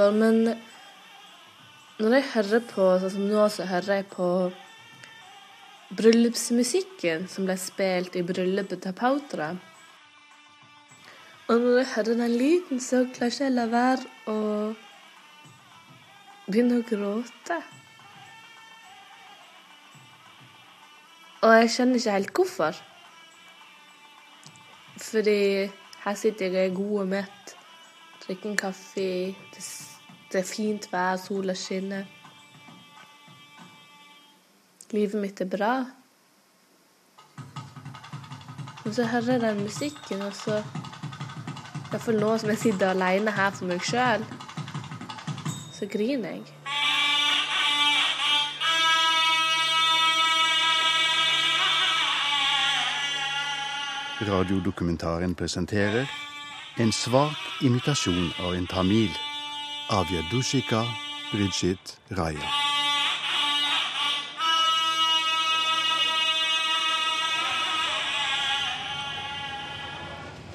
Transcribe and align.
hvorfor, 0.00 0.10
men 0.16 0.56
når 2.00 2.14
jeg 2.16 2.28
hører 2.32 2.62
på 2.64 2.84
sånn 3.02 3.12
som 3.12 3.24
nå, 3.28 3.48
så 3.52 3.66
hører 3.68 3.98
jeg 3.98 4.06
på 4.14 4.28
bryllupsmusikken 5.98 7.26
som 7.28 7.44
ble 7.44 7.56
spilt 7.60 8.16
i 8.16 8.22
bryllupet 8.24 8.80
til 8.80 8.94
Pautra. 8.96 9.50
Og 11.50 11.58
når 11.58 11.76
jeg 11.80 11.90
hører 11.96 12.20
den 12.22 12.36
lyden, 12.38 12.80
så 12.80 13.02
klarer 13.12 13.34
ikke 13.34 13.44
jeg 13.44 13.56
la 13.58 13.66
være 13.68 14.08
å 14.30 14.38
begynne 16.46 16.78
å 16.80 16.86
gråte. 16.86 17.60
Og 21.40 21.54
jeg 21.58 21.74
skjønner 21.74 22.00
ikke 22.00 22.16
helt 22.16 22.34
hvorfor. 22.38 22.80
Fordi 25.10 25.38
her 26.06 26.16
sitter 26.24 26.48
jeg 26.48 26.56
og 26.56 26.64
er 26.64 26.76
god 26.80 26.98
og 27.04 27.14
mett, 27.18 27.56
drikker 28.24 28.54
en 28.54 28.60
kaffe, 28.60 29.08
det, 29.52 29.68
det 30.32 30.38
er 30.38 30.46
fint 30.46 30.86
vær, 30.92 31.16
sola 31.18 31.54
skinner. 31.58 32.04
Livet 34.90 35.20
mitt 35.22 35.40
er 35.40 35.48
bra. 35.50 35.72
Og 38.84 38.94
så 38.94 39.06
hører 39.06 39.32
jeg 39.32 39.40
den 39.40 39.62
musikken, 39.62 40.22
og 40.22 40.34
så 40.34 40.62
Iallfall 41.90 42.20
nå 42.22 42.36
som 42.38 42.50
jeg 42.52 42.58
sitter 42.58 42.92
alene 42.92 43.32
her 43.34 43.50
for 43.50 43.66
meg 43.66 43.82
sjøl, 43.82 44.22
så 45.74 45.86
griner 45.90 46.36
jeg. 46.36 46.44
Radiodokumentaren 54.30 55.34
presenterer 55.34 56.06
en 56.78 56.92
svak 56.92 57.64
imitasjon 57.66 58.30
av 58.38 58.54
en 58.54 58.70
tamil 58.70 59.10
av 59.90 60.06
Yadushika 60.12 60.84
Bridget 61.32 61.98
Raya. 62.08 62.38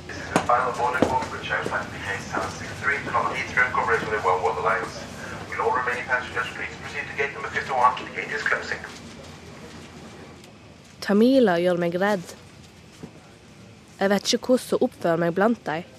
Tamila 0.08 0.42
final 0.48 0.72
boarding 0.78 1.10
book 1.10 1.24
which 1.34 1.52
outlines 1.52 1.90
the 1.92 2.00
case 2.08 2.32
Tower 2.32 2.50
63 2.50 2.98
from 3.12 3.26
Heathrow 3.36 3.68
coverage 3.76 4.06
with 4.10 4.24
one 4.24 4.42
Water 4.42 4.62
Lines. 4.62 5.04
Will 5.50 5.62
all 5.66 5.76
remaining 5.76 6.06
passengers 6.06 6.48
please 6.56 6.72
proceed 6.82 7.04
to 7.12 7.16
gate 7.18 7.34
number 7.34 7.50
51? 7.50 8.06
The 8.06 8.22
gate 8.22 8.32
is 8.38 8.44
closing. 8.44 8.80
Tamiler 11.02 11.60
gjør 11.60 11.78
meg 11.84 12.00
redd. 12.00 12.24
Jeg 14.00 14.10
vet 14.10 14.34
ikke 14.34 14.48
hvordan 14.48 14.66
som 14.70 14.88
oppfører 14.88 15.22
meg 15.26 15.36
blant 15.36 15.60
dem. 15.68 15.95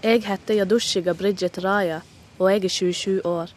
Jeg 0.00 0.22
heter 0.24 0.56
Yadushiga 0.56 1.12
Bridget 1.12 1.58
Raya, 1.60 1.98
og 2.38 2.46
jeg 2.48 2.64
er 2.64 2.72
27 2.72 3.26
år. 3.28 3.50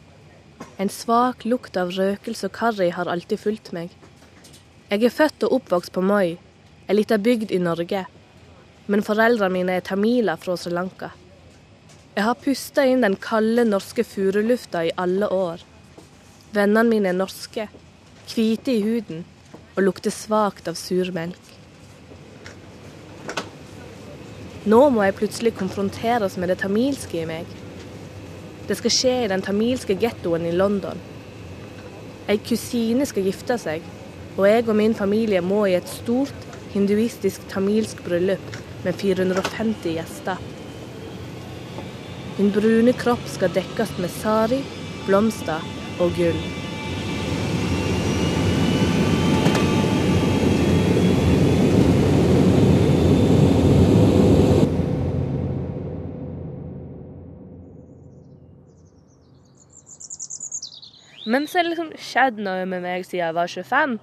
En 0.76 0.90
svak 0.92 1.46
lukt 1.48 1.78
av 1.80 1.94
røkelse 1.96 2.50
og 2.50 2.52
karri 2.58 2.90
har 2.92 3.08
alltid 3.08 3.40
fulgt 3.40 3.72
meg. 3.72 3.94
Jeg 4.90 5.06
er 5.08 5.14
født 5.16 5.46
og 5.48 5.56
oppvokst 5.58 5.94
på 5.96 6.04
Moi, 6.04 6.36
ei 6.90 6.98
lita 6.98 7.16
bygd 7.16 7.54
i 7.56 7.62
Norge. 7.64 8.04
Men 8.92 9.06
foreldrene 9.08 9.56
mine 9.56 9.78
er 9.80 9.88
tamiler 9.88 10.36
fra 10.36 10.58
Sri 10.60 10.76
Lanka. 10.76 11.14
Jeg 12.18 12.28
har 12.28 12.36
pusta 12.44 12.84
inn 12.92 13.08
den 13.08 13.16
kalde 13.16 13.64
norske 13.64 14.04
furulufta 14.04 14.84
i 14.84 14.92
alle 15.00 15.32
år. 15.32 15.64
Vennene 16.52 16.84
mine 16.92 17.14
er 17.14 17.20
norske, 17.22 17.70
hvite 18.28 18.76
i 18.76 18.84
huden 18.84 19.24
og 19.78 19.86
lukter 19.88 20.12
svakt 20.12 20.68
av 20.68 20.76
sur 20.76 21.16
melk. 21.16 21.54
Nå 24.64 24.80
må 24.96 25.04
jeg 25.04 25.18
plutselig 25.18 25.52
konfronteres 25.60 26.38
med 26.40 26.48
det 26.48 26.62
tamilske 26.62 27.20
i 27.20 27.28
meg. 27.28 27.50
Det 28.68 28.78
skal 28.80 28.94
skje 28.96 29.16
i 29.26 29.28
den 29.32 29.44
tamilske 29.44 29.98
gettoen 30.00 30.48
i 30.48 30.54
London. 30.56 31.02
Ei 32.32 32.38
kusine 32.40 33.04
skal 33.10 33.28
gifte 33.28 33.58
seg, 33.60 33.84
og 34.38 34.48
jeg 34.48 34.64
og 34.70 34.78
min 34.80 34.96
familie 34.96 35.44
må 35.44 35.66
i 35.68 35.76
et 35.76 35.92
stort 35.92 36.48
hinduistisk 36.72 37.44
tamilsk 37.52 38.06
bryllup 38.08 38.60
med 38.86 38.96
450 39.04 39.98
gjester. 40.00 40.40
Min 42.40 42.56
brune 42.56 42.96
kropp 42.98 43.28
skal 43.36 43.52
dekkes 43.54 43.98
med 44.00 44.16
sari, 44.16 44.64
blomster 45.06 45.60
og 46.00 46.16
gull. 46.16 46.63
Men 61.34 61.48
så 61.50 61.60
er 61.60 61.66
det 61.66 61.74
liksom 61.74 61.94
skjedd 61.98 62.42
noe 62.46 62.68
med 62.70 62.84
meg 62.86 63.08
siden 63.08 63.24
jeg 63.24 63.38
var 63.40 63.50
25. 63.50 63.96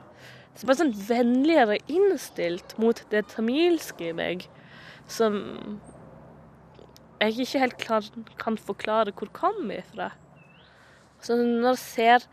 Så 0.58 0.66
bare 0.66 0.80
sånn 0.80 0.96
vennligere 1.06 1.78
innstilt 1.88 2.74
mot 2.82 3.00
det 3.12 3.28
tamilske 3.30 4.10
i 4.10 4.16
meg, 4.16 4.48
som 5.10 5.36
jeg 7.20 7.36
ikke 7.44 7.62
helt 7.62 7.78
klar, 7.80 8.06
kan 8.40 8.56
forklare 8.58 9.14
hvor 9.16 9.30
kom 9.36 9.70
ifra. 9.74 10.10
Så 11.20 11.36
når 11.36 11.74
jeg 11.74 11.82
ser 11.84 12.26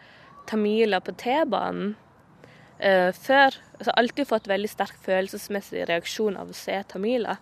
tamiler 0.47 1.03
på 1.03 1.13
T-banen 1.19 1.95
eh, 2.79 3.11
før 3.11 3.57
altså 3.77 3.95
alltid 3.99 4.29
fått 4.29 4.47
veldig 4.49 4.71
sterk 4.71 4.95
følelsesmessig 5.03 5.85
reaksjon 5.89 6.39
av 6.39 6.51
å 6.51 6.57
se 6.57 6.77
tamiler. 6.93 7.41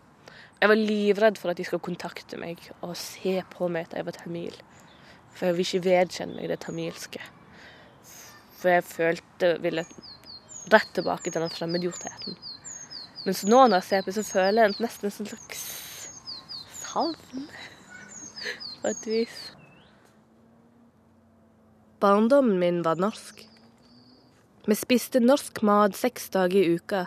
Jeg 0.62 0.72
var 0.72 0.80
livredd 0.80 1.38
for 1.38 1.52
at 1.52 1.60
de 1.60 1.68
skulle 1.68 1.86
kontakte 1.86 2.40
meg 2.42 2.62
og 2.82 2.96
se 2.98 3.38
på 3.54 3.70
meg 3.70 3.90
at 3.90 3.98
jeg 4.00 4.08
var 4.08 4.18
tamil. 4.18 4.60
For 5.36 5.50
jeg 5.50 5.58
vil 5.58 5.68
ikke 5.68 5.88
vedkjenne 5.90 6.40
meg 6.40 6.50
det 6.50 6.62
tamilske. 6.66 7.22
For 8.56 8.72
jeg 8.72 8.88
følte 8.88 9.56
ville 9.64 9.86
rett 10.72 10.94
tilbake 10.96 11.32
til 11.32 11.44
den 11.44 11.54
fremmedgjortheten. 11.54 12.38
Mens 13.26 13.42
nå 13.48 13.64
når 13.66 13.82
jeg 13.82 13.88
ser 13.90 14.06
på, 14.06 14.14
så 14.16 14.24
føler 14.28 14.68
jeg 14.68 14.78
nesten 14.86 15.10
en 15.10 15.30
slags 15.34 15.66
savn. 16.82 17.48
På 18.82 18.92
et 18.92 19.08
vis. 19.10 19.38
Barndommen 22.04 22.60
min 22.62 22.84
var 22.86 23.00
norsk. 23.02 23.42
Vi 24.66 24.76
spiste 24.78 25.22
norsk 25.22 25.62
mat 25.66 25.98
seks 25.98 26.30
dager 26.34 26.62
i 26.62 26.78
uka, 26.78 27.06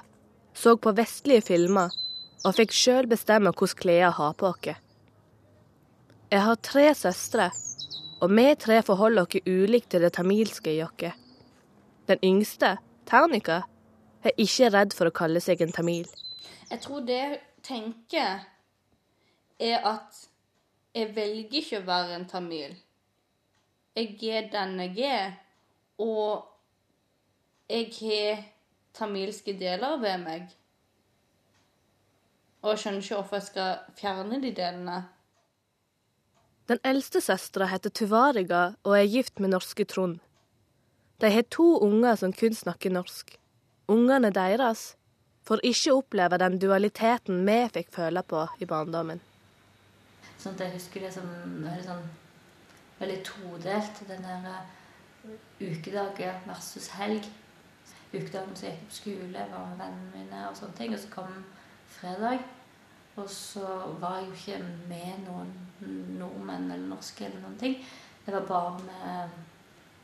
så 0.54 0.76
på 0.78 0.92
vestlige 0.94 1.42
filmer 1.42 1.94
og 2.46 2.54
fikk 2.54 2.74
sjøl 2.74 3.08
bestemme 3.10 3.50
hvilke 3.50 3.82
klær 3.82 4.14
har 4.14 4.36
på 4.38 4.50
oss. 4.50 4.78
Jeg 6.30 6.44
har 6.44 6.60
tre 6.62 6.86
søstre, 6.94 7.48
og 8.22 8.34
vi 8.34 8.46
tre 8.60 8.80
forholder 8.86 9.26
oss 9.26 9.46
ulikt 9.46 9.90
til 9.94 10.06
det 10.06 10.12
tamilske 10.18 10.74
i 10.74 10.82
oss. 10.86 11.14
Den 12.08 12.18
yngste, 12.24 12.78
Ternika, 13.06 13.62
er 14.24 14.32
ikke 14.40 14.70
redd 14.72 14.94
for 14.96 15.10
å 15.10 15.14
kalle 15.14 15.40
seg 15.44 15.60
en 15.60 15.74
tamil. 15.76 16.06
Jeg 16.70 16.80
tror 16.80 17.02
det 17.04 17.18
jeg 17.18 17.40
tenker, 17.66 18.46
er 19.58 19.82
at 19.84 20.28
jeg 20.94 21.10
velger 21.16 21.58
ikke 21.60 21.80
å 21.82 21.86
være 21.88 22.14
en 22.16 22.28
tamil. 22.30 22.76
Jeg 23.98 24.14
er 24.30 24.48
den 24.52 24.78
jeg 24.86 25.04
er, 25.08 25.34
og 25.98 26.46
jeg 27.68 27.90
har 27.98 28.40
tamilske 28.96 29.52
deler 29.58 29.98
ved 30.00 30.22
meg. 30.22 30.46
Og 32.62 32.72
jeg 32.72 32.82
skjønner 32.82 33.04
ikke 33.04 33.18
hvorfor 33.18 33.38
jeg 33.38 33.48
skal 33.50 33.98
fjerne 33.98 34.40
de 34.42 34.54
delene. 34.54 35.02
Den 36.68 36.80
eldste 36.84 37.20
søstera 37.24 37.68
heter 37.68 37.92
Tuvariga 37.92 38.62
og 38.84 38.96
er 38.96 39.06
gift 39.08 39.40
med 39.40 39.52
norske 39.54 39.84
Trond. 39.88 40.18
De 41.18 41.30
har 41.34 41.42
to 41.50 41.78
unger 41.82 42.16
som 42.16 42.32
kun 42.32 42.54
snakker 42.54 42.94
norsk. 42.94 43.34
Ungene 43.88 44.30
deres 44.30 44.92
får 45.48 45.64
ikke 45.66 45.96
oppleve 45.96 46.38
den 46.38 46.58
dualiteten 46.62 47.42
vi 47.48 47.58
fikk 47.74 47.90
føle 47.96 48.22
på 48.22 48.44
i 48.62 48.68
barndommen. 48.68 49.20
Sånn 50.38 50.54
at 50.54 50.66
jeg 50.66 50.76
husker 50.76 51.06
det 51.06 51.12
som 51.16 51.26
veldig 51.64 51.84
sånn 51.86 52.04
veldig 52.98 53.18
todelt. 53.24 54.02
Den 54.08 54.22
der 54.22 54.60
ukedagen 55.60 56.46
versus 56.46 56.88
helg. 56.88 57.26
Ukedagen 58.12 58.54
så 58.56 58.68
gikk 58.68 58.78
jeg 58.78 58.86
på 58.86 58.96
skole, 59.00 59.48
var 59.52 59.66
med 59.68 59.82
vennene 59.82 60.12
mine 60.14 60.44
og 60.48 60.56
sånne 60.56 60.78
ting. 60.78 60.94
Og 60.94 61.02
så 61.02 61.10
kom 61.12 61.44
fredag, 61.98 62.46
og 63.16 63.28
så 63.30 63.66
var 64.00 64.20
jeg 64.20 64.28
jo 64.28 64.38
ikke 64.38 64.62
med 64.88 65.26
noen 65.26 65.52
nordmenn 66.18 66.70
eller 66.70 66.88
norske 66.94 67.26
eller 67.26 67.42
noen 67.44 67.58
ting. 67.60 67.78
Jeg 68.26 68.34
var 68.34 68.46
bare 68.48 68.78
med 68.86 69.38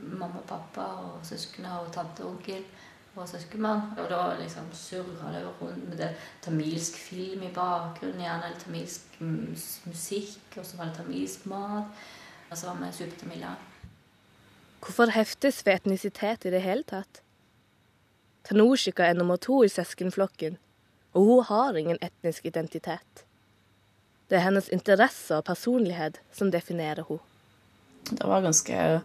mamma 0.04 0.40
og 0.40 0.48
pappa 0.48 0.88
og 1.04 1.26
søsknene 1.26 1.80
og 1.80 1.92
tante 1.94 2.24
og 2.24 2.36
onkel 2.36 2.64
og 3.14 3.28
søskenbarn. 3.28 3.94
Og 3.98 4.08
da 4.10 4.20
liksom 4.40 4.70
surra 4.76 5.32
det 5.34 5.44
rundt 5.60 5.88
med 5.88 5.98
det 5.98 6.10
tamilsk 6.42 6.98
film 6.98 7.42
i 7.42 7.52
bakgrunnen, 7.54 8.22
gjerne, 8.22 8.50
eller 8.50 8.60
tamilsk 8.60 9.20
musikk, 9.86 10.58
og 10.58 10.66
så 10.66 10.76
var 10.76 10.90
det 10.90 10.98
tamilsk 11.00 11.46
mat. 11.50 12.06
Og 12.50 12.58
så 12.58 12.70
var 12.70 12.80
vi 12.82 12.92
supertamiler. 12.92 13.60
Hvorfor 14.84 15.10
heftes 15.10 15.62
ved 15.66 15.78
etnisitet 15.80 16.44
i 16.44 16.50
det 16.52 16.60
hele 16.60 16.84
tatt? 16.84 17.22
Tanushika 18.44 19.06
er 19.08 19.16
nummer 19.16 19.36
to 19.40 19.62
i 19.64 19.70
søskenflokken, 19.72 20.58
og 21.14 21.22
hun 21.24 21.44
har 21.48 21.78
ingen 21.80 21.98
etnisk 22.04 22.44
identitet. 22.44 23.24
Det 24.28 24.36
er 24.36 24.44
hennes 24.44 24.68
interesse 24.68 25.36
og 25.36 25.46
personlighet 25.48 26.20
som 26.32 26.50
definerer 26.52 27.04
henne. 27.08 27.22
Det 28.04 28.26
var 28.28 28.44
ganske 28.44 29.00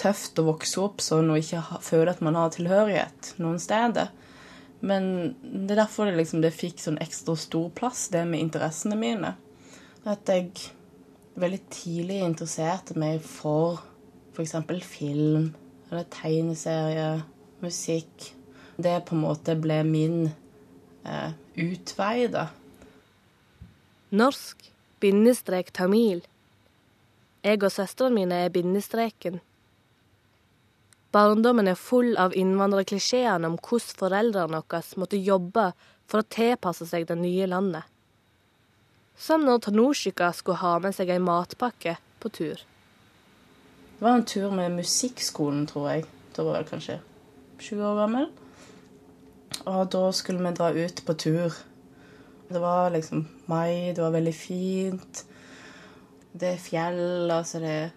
tøft 0.00 0.38
å 0.40 0.46
vokse 0.48 0.80
opp 0.82 1.02
sånn 1.04 1.30
og 1.32 1.40
ikke 1.40 1.80
føle 1.84 2.12
at 2.12 2.22
man 2.24 2.38
har 2.38 2.52
tilhørighet 2.54 3.34
noen 3.42 3.60
steder. 3.62 4.10
Men 4.84 5.34
det 5.42 5.76
er 5.76 5.84
derfor 5.84 6.10
det, 6.10 6.18
liksom, 6.18 6.42
det 6.44 6.52
fikk 6.52 6.82
sånn 6.82 7.00
ekstra 7.00 7.36
stor 7.40 7.70
plass, 7.76 8.08
det 8.12 8.24
med 8.28 8.42
interessene 8.42 8.98
mine. 9.00 9.34
At 10.04 10.28
jeg 10.28 10.50
veldig 11.40 11.60
tidlig 11.72 12.20
interesserte 12.26 12.96
meg 13.00 13.22
for 13.24 13.80
f.eks. 14.34 14.54
film 14.84 15.54
eller 15.90 16.04
tegneserie, 16.12 17.22
musikk. 17.64 18.32
Det 18.76 18.98
på 19.06 19.14
en 19.14 19.22
måte 19.22 19.54
ble 19.56 19.78
min 19.86 20.18
eh, 21.06 21.32
utvei, 21.54 22.26
da. 22.28 22.48
Norsk 24.14 24.68
bindestrek 25.00 25.70
tamil. 25.74 26.24
Jeg 27.44 27.62
og 27.62 27.72
søstrene 27.72 28.18
mine 28.18 28.44
er 28.44 28.52
bindestreken. 28.52 29.40
Barndommen 31.14 31.70
er 31.70 31.78
full 31.78 32.16
av 32.18 32.32
innvandrerklisjeene 32.34 33.46
om 33.46 33.54
hvordan 33.62 33.98
foreldrene 34.00 34.58
våre 34.64 34.98
måtte 34.98 35.20
jobbe 35.20 35.68
for 36.10 36.20
å 36.20 36.30
tilpasse 36.36 36.88
seg 36.90 37.06
det 37.06 37.16
nye 37.20 37.46
landet. 37.46 37.84
Som 39.14 39.44
når 39.46 39.60
Tanushika 39.68 40.32
skulle 40.34 40.58
ha 40.58 40.72
med 40.82 40.96
seg 40.96 41.12
ei 41.14 41.20
matpakke 41.22 41.94
på 42.18 42.30
tur. 42.34 42.64
Det 43.94 44.02
var 44.02 44.18
en 44.18 44.26
tur 44.26 44.50
med 44.50 44.74
musikkskolen, 44.74 45.68
tror 45.70 45.86
jeg. 45.92 46.08
Da 46.34 46.42
var 46.42 46.58
jeg 46.58 46.66
kanskje 46.72 46.96
sju 47.62 47.76
år 47.78 48.00
gammel. 48.00 48.26
Og 49.70 49.84
da 49.94 50.08
skulle 50.10 50.42
vi 50.42 50.52
dra 50.58 50.72
ut 50.74 51.02
på 51.06 51.14
tur. 51.14 51.54
Det 52.50 52.60
var 52.60 52.90
liksom 52.90 53.22
mai, 53.46 53.94
det 53.94 54.02
var 54.02 54.16
veldig 54.16 54.34
fint. 54.34 55.22
Det 56.34 56.56
er 56.56 56.58
fjell, 56.58 57.30
altså 57.30 57.62
det 57.62 57.70
er 57.70 57.94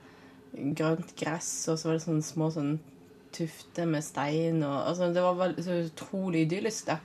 grønt 0.77 1.15
gress, 1.17 1.49
og 1.67 1.79
så 1.79 1.89
var 1.89 1.97
det 1.97 2.05
sånne 2.05 2.27
små 2.27 2.51
sånn 2.53 2.77
tufter 3.37 3.87
med 3.89 4.05
stein 4.05 4.63
og 4.65 4.89
Altså, 4.89 5.11
det 5.13 5.23
var 5.23 5.39
veldig, 5.39 5.63
så 5.63 5.79
utrolig 5.85 6.45
idyllisk, 6.45 6.91
det. 6.91 6.99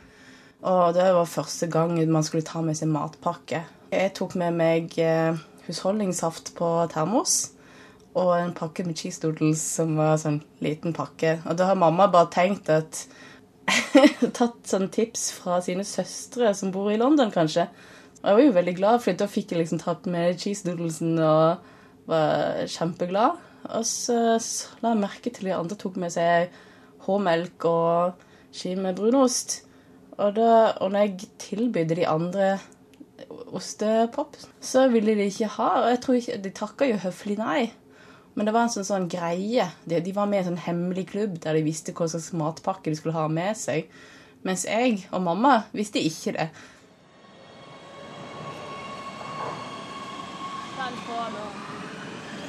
Og 0.62 0.94
det 0.94 1.08
var 1.14 1.26
første 1.26 1.66
gang 1.66 1.96
man 2.10 2.22
skulle 2.22 2.46
ta 2.46 2.60
med 2.62 2.78
seg 2.78 2.90
matpakke. 2.92 3.64
Jeg 3.92 4.12
tok 4.16 4.36
med 4.38 4.54
meg 4.56 4.94
eh, 5.02 5.34
husholdningssaft 5.66 6.54
på 6.58 6.68
termos 6.92 7.52
og 8.18 8.34
en 8.36 8.52
pakke 8.54 8.84
med 8.84 8.96
cheese 8.98 9.22
doodles 9.22 9.60
som 9.78 9.94
var 9.96 10.18
sånn 10.20 10.42
liten 10.64 10.94
pakke. 10.96 11.38
Og 11.48 11.56
da 11.58 11.70
har 11.70 11.80
mamma 11.80 12.10
bare 12.12 12.30
tenkt 12.32 12.72
at 12.72 13.06
Tatt 14.36 14.66
sånn 14.66 14.88
tips 14.92 15.28
fra 15.38 15.60
sine 15.62 15.84
søstre 15.86 16.50
som 16.56 16.72
bor 16.74 16.90
i 16.90 16.98
London, 16.98 17.30
kanskje. 17.32 17.68
Og 18.18 18.26
jeg 18.26 18.36
var 18.36 18.42
jo 18.42 18.54
veldig 18.56 18.74
glad, 18.74 19.02
for 19.04 19.18
da 19.18 19.28
fikk 19.30 19.52
jeg 19.52 19.62
liksom 19.62 19.80
tatt 19.82 20.08
med 20.10 20.38
cheese 20.40 20.66
doodlesen 20.66 21.14
og 21.22 21.62
var 22.10 22.66
kjempeglad. 22.70 23.38
Og 23.70 23.86
så 23.86 24.18
la 24.82 24.92
jeg 24.92 25.02
merke 25.02 25.30
til 25.30 25.48
de 25.48 25.54
andre 25.56 25.78
tok 25.78 25.98
med 26.02 26.12
seg 26.14 26.52
H-melk 27.06 27.66
og 27.68 28.24
skive 28.54 28.82
med 28.82 28.98
brunost. 28.98 29.60
Og, 30.18 30.34
da, 30.36 30.52
og 30.82 30.92
når 30.92 31.06
jeg 31.06 31.30
tilbydde 31.40 31.98
de 31.98 32.08
andre 32.08 32.48
ostepop, 33.52 34.36
så 34.60 34.88
ville 34.92 35.14
de 35.18 35.28
ikke 35.30 35.50
ha. 35.56 35.70
Og 35.84 35.88
jeg 35.90 36.02
tror 36.02 36.18
ikke, 36.18 36.40
De 36.42 36.50
takka 36.56 36.88
jo 36.90 36.98
høflig 37.02 37.38
nei. 37.40 37.70
Men 38.34 38.48
det 38.48 38.54
var 38.54 38.66
en 38.66 38.72
sånn, 38.72 38.88
sånn 38.88 39.08
greie. 39.12 39.66
De, 39.84 40.00
de, 40.00 40.14
var 40.16 40.28
med 40.28 40.40
i 40.40 40.42
en 40.44 40.52
sånn 40.52 40.64
hemmelig 40.66 41.10
klubb 41.12 41.36
der 41.42 41.58
de 41.58 41.64
visste 41.66 41.94
hva 41.96 42.08
slags 42.08 42.32
matpakke 42.36 42.90
de 42.90 42.96
skulle 42.98 43.16
ha 43.16 43.26
med 43.28 43.58
seg. 43.60 43.90
Mens 44.46 44.64
jeg 44.66 45.04
og 45.12 45.22
mamma 45.26 45.58
visste 45.76 46.02
ikke 46.02 46.34
det. 46.38 46.48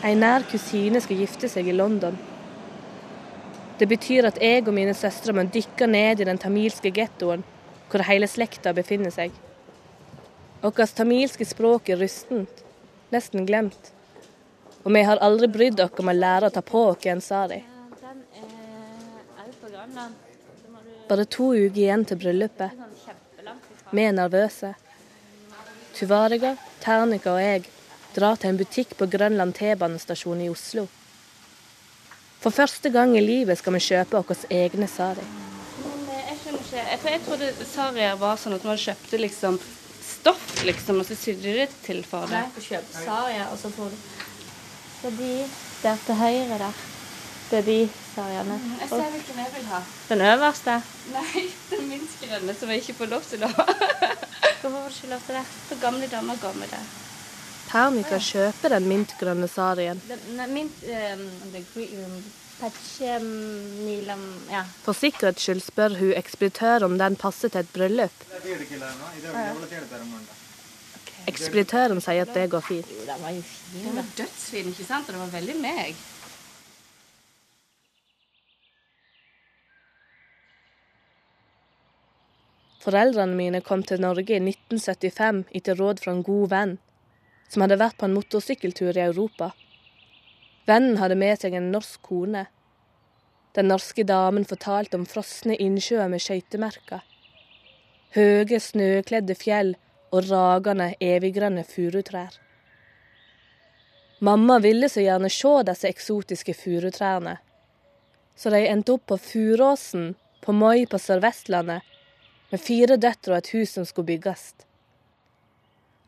En 0.03 0.19
nær 0.19 0.43
kusine 0.51 0.99
skal 0.99 1.21
gifte 1.23 1.47
seg 1.47 1.69
i 1.71 1.75
London. 1.75 2.17
Det 3.79 3.87
betyr 3.87 4.27
at 4.27 4.39
jeg 4.43 4.65
og 4.67 4.75
mine 4.75 4.91
søstre 4.97 5.31
må 5.35 5.45
dykke 5.47 5.87
ned 5.87 6.19
i 6.19 6.27
den 6.27 6.39
tamilske 6.39 6.91
gettoen, 6.91 7.45
hvor 7.87 8.03
hele 8.03 8.27
slekta 8.27 8.73
befinner 8.75 9.13
seg. 9.15 9.31
Vårt 10.63 10.95
tamilske 10.97 11.47
språk 11.47 11.87
er 11.93 12.01
rustent, 12.03 12.63
nesten 13.15 13.47
glemt. 13.47 13.93
Og 14.83 14.91
vi 14.91 15.03
har 15.07 15.21
aldri 15.23 15.47
brydd 15.47 15.79
oss 15.79 15.95
om 16.03 16.11
å 16.11 16.15
lære 16.17 16.49
å 16.49 16.53
ta 16.53 16.63
på 16.67 16.81
oss 16.91 17.07
sari. 17.23 17.61
Bare 21.07 21.25
to 21.25 21.53
uker 21.55 21.79
igjen 21.79 22.03
til 22.07 22.19
bryllupet. 22.19 22.75
Vi 23.91 24.03
er 24.03 24.11
nervøse. 24.19 24.73
Tuvariga, 25.95 26.57
Ternika 26.83 27.37
og 27.37 27.41
jeg 27.43 27.63
drar 28.15 28.39
til 28.39 28.53
en 28.53 28.59
butikk 28.59 28.97
på 28.99 29.07
Grønland 29.11 29.55
T-banestasjon 29.57 30.41
i 30.45 30.49
Oslo. 30.51 30.87
For 32.43 32.51
første 32.51 32.89
gang 32.91 33.15
i 33.17 33.23
livet 33.23 33.57
skal 33.59 33.75
vi 33.77 33.79
kjøpe 33.85 34.19
våre 34.19 34.35
egne 34.51 34.87
sari. 34.91 35.23
Jeg 35.23 36.39
skjønner 36.41 36.59
ikke, 36.59 36.97
for 37.01 37.09
jeg 37.13 37.21
trodde 37.27 37.67
sarier 37.69 38.17
var 38.19 38.39
sånn 38.41 38.57
at 38.57 38.65
man 38.67 38.79
kjøpte 38.79 39.19
liksom 39.21 39.59
stoff, 40.03 40.63
liksom, 40.67 40.99
og 40.99 41.07
så 41.07 41.15
sydde 41.15 41.53
det 41.59 41.69
til 41.85 42.01
for 42.07 42.27
det. 42.27 42.41
Nei, 42.41 42.49
du 42.55 42.65
kjøper 42.65 43.05
sarier, 43.05 43.45
og 43.51 43.59
så 43.61 43.71
får 43.75 43.93
du 43.93 44.01
Det 45.03 45.11
er 45.11 45.15
de 45.19 45.31
der 45.83 46.03
til 46.05 46.15
høyre 46.15 46.57
der. 46.59 46.83
Det 47.49 47.57
er 47.59 47.65
de 47.67 47.79
sariene. 48.13 48.59
Jeg 48.81 48.89
ser 48.89 49.09
hvilken 49.15 49.39
jeg 49.43 49.51
vil 49.55 49.65
ha. 49.71 49.79
Den 50.09 50.21
øverste. 50.27 50.77
Nei, 51.13 51.43
den 51.69 51.89
minst 51.89 52.23
grønne 52.23 52.55
som 52.59 52.71
jeg 52.71 52.83
ikke 52.83 52.95
får 53.01 53.11
lov 53.11 53.27
til 53.27 53.43
å 53.43 53.51
ha. 53.51 53.65
Hvorfor 54.61 54.77
får 54.77 54.87
du 54.87 54.99
ikke 54.99 55.11
lov 55.11 55.25
til 55.27 55.39
det? 55.39 55.43
For 55.67 55.81
gamle 55.83 56.07
damer 56.11 56.39
går 56.43 56.55
med 56.61 56.71
det. 56.71 56.83
Ternika 57.73 58.19
kjøper 58.21 58.75
den 58.75 58.85
mintgrønne 58.85 59.47
sarien. 59.49 60.01
Den 60.07 60.41
mint 60.53 60.83
um. 60.85 62.17
For 64.83 64.95
sikkerhets 64.95 65.41
skyld 65.41 65.63
spør 65.65 65.95
hun 65.97 66.13
ekspeditør 66.15 66.85
om 66.85 66.97
den 67.01 67.17
passer 67.19 67.49
til 67.49 67.63
et 67.63 67.71
bryllup. 67.73 68.23
Ekspeditøren 71.27 71.99
sier 72.03 72.23
at 72.27 72.33
det 72.37 72.45
går 72.53 72.63
fint. 72.63 72.93
Jo, 72.93 73.07
den 73.09 73.25
var 73.25 73.33
jo 73.35 73.41
fin. 73.47 73.83
Den 73.87 73.97
var 73.97 74.07
dødsfin, 74.21 74.69
ikke 74.71 74.85
sant? 74.85 75.09
Og 75.09 75.17
det 75.17 75.21
var 75.23 75.33
veldig 75.33 75.57
meg. 75.65 75.95
Foreldrene 82.85 83.35
mine 83.35 83.63
kom 83.65 83.83
til 83.87 84.01
Norge 84.03 84.37
i 84.37 84.41
1975 84.43 85.45
etter 85.55 85.79
råd 85.79 86.03
fra 86.03 86.11
en 86.13 86.25
god 86.27 86.49
venn, 86.51 86.73
som 87.49 87.63
hadde 87.63 87.79
vært 87.81 87.97
på 87.99 88.07
en 88.07 88.15
motorsykkeltur 88.17 88.97
i 88.97 89.05
Europa. 89.05 89.51
Vennen 90.69 90.99
hadde 91.01 91.19
med 91.19 91.41
seg 91.41 91.55
en 91.57 91.71
norsk 91.73 92.01
kone. 92.07 92.45
Den 93.53 93.69
norske 93.69 94.05
damen 94.07 94.45
fortalte 94.49 94.97
om 94.97 95.05
frosne 95.09 95.57
innsjøer 95.61 96.09
med 96.09 96.23
skøytemerker. 96.23 97.03
Høye, 98.13 98.59
snøkledde 98.61 99.35
fjell 99.37 99.75
og 100.13 100.29
ragende, 100.29 100.93
eviggrønne 101.01 101.65
furutrær. 101.67 102.39
Mamma 104.23 104.59
ville 104.63 104.87
så 104.89 105.01
gjerne 105.03 105.29
se 105.33 105.53
disse 105.67 105.89
eksotiske 105.89 106.53
furutrærne, 106.55 107.39
så 108.35 108.49
de 108.53 108.61
endte 108.69 108.93
opp 108.95 109.09
på 109.11 109.17
Furåsen, 109.19 110.13
på 110.41 110.53
Moi 110.55 110.85
på 110.89 110.99
Sør-Vestlandet, 111.01 111.81
med 112.51 112.61
fire 112.61 112.97
døtre 112.97 113.33
og 113.33 113.41
et 113.41 113.51
hus 113.53 113.73
som 113.75 113.85
skulle 113.85 114.13
bygges. 114.13 114.53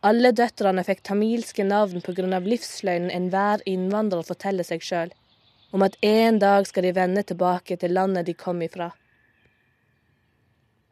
Alle 0.05 0.29
døtrene 0.37 0.83
fikk 0.85 0.99
tamilske 1.07 1.63
navn 1.65 2.03
pga. 2.05 2.39
livsløgnen 2.39 3.09
enhver 3.09 3.63
innvandrer 3.65 4.21
forteller 4.27 4.67
seg 4.67 4.83
sjøl, 4.85 5.13
om 5.73 5.81
at 5.81 5.97
en 6.05 6.37
dag 6.39 6.67
skal 6.67 6.83
de 6.83 6.91
vende 6.93 7.23
tilbake 7.23 7.77
til 7.77 7.95
landet 7.97 8.27
de 8.27 8.33
kom 8.33 8.61
ifra. 8.61 8.91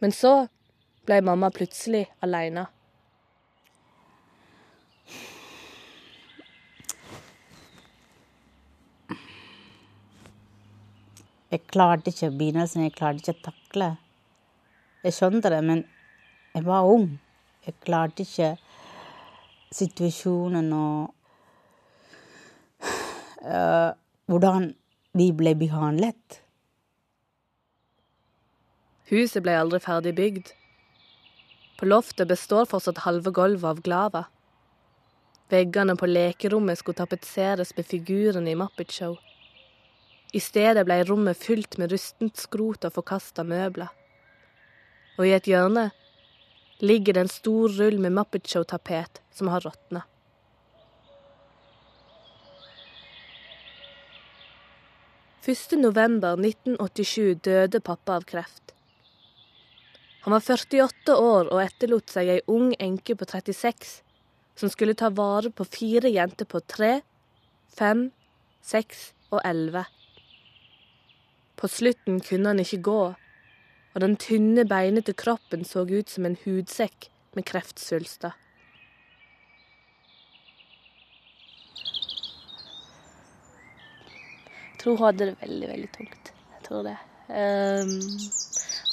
Men 0.02 0.12
så 0.12 0.48
ble 1.06 1.22
mamma 1.22 1.52
plutselig 1.54 2.08
aleine. 2.26 2.66
Jeg 11.54 11.68
klarte 11.70 12.10
ikke 12.10 12.32
begynnelsen, 12.34 12.88
jeg 12.88 12.98
klarte 12.98 13.22
ikke 13.22 13.38
å 13.38 13.46
takle. 13.52 13.96
Jeg 15.06 15.14
skjønte 15.14 15.52
det, 15.54 15.62
men 15.62 15.86
jeg 16.56 16.66
var 16.66 16.90
ung. 16.90 17.20
Jeg 17.68 17.78
klarte 17.86 18.26
ikke 18.26 18.56
situasjonen 19.74 20.72
og 20.78 21.14
uh, 23.44 23.92
hvordan 24.30 24.72
vi 25.18 25.30
ble 25.36 25.54
behandlet. 25.60 26.40
Huset 29.12 29.44
ble 29.46 29.58
aldri 29.60 29.82
ferdig 29.84 30.16
bygd. 30.18 30.54
På 31.78 31.90
loftet 31.90 32.30
består 32.30 32.66
fortsatt 32.70 33.04
halve 33.04 33.34
gulvet 33.36 33.70
av 33.70 33.82
glava. 33.86 34.24
Veggene 35.52 35.98
på 36.00 36.08
lekerommet 36.10 36.80
skulle 36.80 37.02
tapetseres 37.02 37.76
med 37.78 37.86
figurene 37.86 38.54
i 38.54 38.58
Muppet 38.58 38.94
Show. 38.96 39.18
I 40.34 40.42
stedet 40.42 40.86
ble 40.88 41.04
rommet 41.06 41.38
fylt 41.38 41.78
med 41.78 41.92
rustent 41.94 42.40
skrot 42.42 42.88
og 42.88 42.96
forkasta 42.96 43.44
møbler. 43.46 43.92
Og 45.20 45.28
i 45.28 45.36
et 45.36 45.46
hjørne 45.46 45.92
ligger 46.84 47.14
det 47.14 47.20
en 47.20 47.32
stor 47.32 47.70
rull 47.70 48.00
med 48.00 48.12
Muppet 48.12 48.48
Show-tapet 48.48 49.22
som 49.32 49.48
har 49.48 49.62
råtna. 49.62 50.02
November 55.72 56.34
1987 56.40 57.36
døde 57.44 57.80
pappa 57.80 58.16
av 58.16 58.22
kreft. 58.22 58.74
Han 60.24 60.32
var 60.32 60.40
48 60.40 61.16
år 61.16 61.50
og 61.52 61.64
etterlot 61.64 62.12
seg 62.12 62.30
ei 62.32 62.42
ung 62.48 62.72
enke 62.80 63.16
på 63.16 63.28
36 63.28 64.04
som 64.56 64.70
skulle 64.70 64.96
ta 64.96 65.10
vare 65.10 65.52
på 65.52 65.66
fire 65.66 66.12
jenter 66.12 66.46
på 66.46 66.60
3, 66.60 67.02
5, 67.80 68.06
6 68.62 69.04
og 69.32 69.42
11. 69.44 69.84
På 71.60 71.68
slutten 71.68 72.20
kunne 72.24 72.54
han 72.54 72.64
ikke 72.64 72.84
gå, 72.88 73.02
og 73.94 74.02
den 74.02 74.16
tynne, 74.18 74.66
beinete 74.66 75.14
kroppen 75.14 75.66
så 75.66 75.86
ut 75.86 76.10
som 76.10 76.26
en 76.26 76.38
hudsekk 76.46 77.10
med 77.38 77.46
kreftsvulster. 77.50 78.34
Jeg 84.74 84.80
tror 84.82 84.98
hun 84.98 85.06
hadde 85.06 85.30
det 85.30 85.36
veldig, 85.40 85.68
veldig 85.70 85.92
tungt. 85.96 86.34
Jeg 86.58 86.66
tror 86.66 86.82
det. 86.90 86.98
Um, 87.30 87.94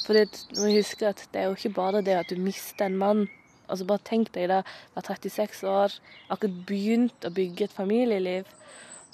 for 0.05 0.15
det, 0.15 0.29
må 0.55 0.69
huske 0.71 1.09
at 1.09 1.25
det 1.33 1.41
er 1.41 1.49
jo 1.49 1.57
ikke 1.57 1.75
bare 1.75 2.01
det 2.05 2.15
at 2.15 2.31
du 2.31 2.39
mister 2.39 2.87
en 2.87 2.97
mann. 3.01 3.25
Altså 3.67 3.85
Bare 3.87 4.03
tenk 4.07 4.31
deg 4.35 4.49
da, 4.51 4.61
være 4.95 5.17
36 5.19 5.67
år, 5.67 5.93
akkurat 6.31 6.63
begynt 6.67 7.27
å 7.27 7.31
bygge 7.31 7.67
et 7.67 7.75
familieliv, 7.75 8.49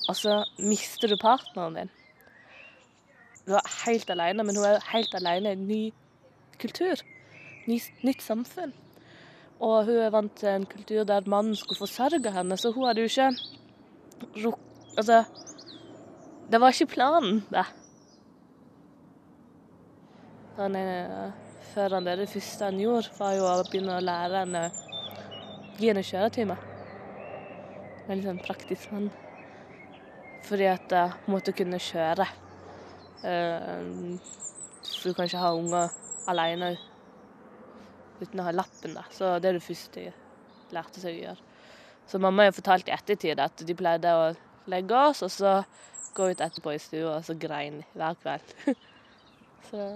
og 0.09 0.17
så 0.17 0.39
mister 0.57 1.11
du 1.11 1.17
partneren 1.21 1.77
din. 1.77 1.91
Du 3.47 3.53
er 3.55 3.71
helt 3.85 4.09
alene, 4.11 4.43
men 4.43 4.57
hun 4.59 4.65
er 4.67 4.83
helt 4.91 5.15
alene 5.15 5.53
i 5.53 5.55
en 5.55 5.67
ny 5.67 5.81
kultur. 6.59 6.99
Ny, 7.67 7.79
nytt 8.03 8.23
samfunn. 8.23 8.73
Og 9.63 9.87
hun 9.87 10.01
er 10.03 10.13
vant 10.13 10.35
til 10.37 10.51
en 10.51 10.67
kultur 10.69 11.07
der 11.07 11.29
mannen 11.29 11.55
skulle 11.55 11.79
forsørge 11.79 12.31
henne, 12.35 12.57
så 12.57 12.71
hun 12.75 12.87
hadde 12.87 13.05
jo 13.05 13.11
ikke 13.11 13.31
ruk... 14.43 14.59
Altså 14.97 15.23
Det 16.51 16.61
var 16.61 16.71
ikke 16.71 16.93
planen, 16.93 17.43
det. 17.51 17.65
Han 20.57 20.75
før 21.73 21.93
han 21.93 22.05
det 22.05 22.29
første 22.29 22.65
han 22.65 22.79
gjorde, 22.79 23.11
var 23.19 23.35
jo 23.37 23.45
å 23.45 23.65
begynne 23.67 23.97
å 23.97 24.03
lære 24.03 24.43
henne 24.43 24.63
Gi 25.77 25.91
henne 25.91 26.01
kjøretimer. 26.01 26.61
Veldig 28.07 28.25
sånn 28.25 28.39
praktisk 28.41 28.89
mann. 28.89 29.11
Fordi 30.47 30.65
at 30.71 30.93
uh, 30.95 31.13
hun 31.27 31.35
måtte 31.35 31.53
kunne 31.53 31.77
kjøre. 31.77 32.25
Uh, 33.23 34.17
for 34.87 35.09
du 35.09 35.17
kan 35.17 35.27
ikke 35.27 35.41
ha 35.41 35.53
unger 35.57 35.93
alene 36.29 36.75
uten 38.21 38.41
å 38.41 38.47
ha 38.47 38.53
lappen, 38.55 38.95
da. 38.97 39.05
Så 39.13 39.37
det 39.41 39.51
er 39.51 39.59
det 39.59 39.65
første 39.65 40.07
jeg 40.07 40.15
lærte 40.75 41.01
seg 41.01 41.15
å 41.15 41.23
gjøre. 41.27 41.47
Så 42.07 42.19
mamma 42.23 42.47
har 42.47 42.55
fortalt 42.55 42.87
i 42.87 42.95
ettertid 42.95 43.39
at 43.43 43.63
de 43.67 43.75
pleide 43.77 44.13
å 44.15 44.27
legge 44.71 44.99
oss, 45.09 45.23
og 45.25 45.31
så 45.31 45.53
gå 46.17 46.29
ut 46.31 46.43
etterpå 46.43 46.73
i 46.73 46.81
stua, 46.81 47.17
og 47.17 47.25
så 47.27 47.35
grein 47.37 47.81
hver 47.93 48.15
kveld. 48.23 48.53
så 49.69 49.89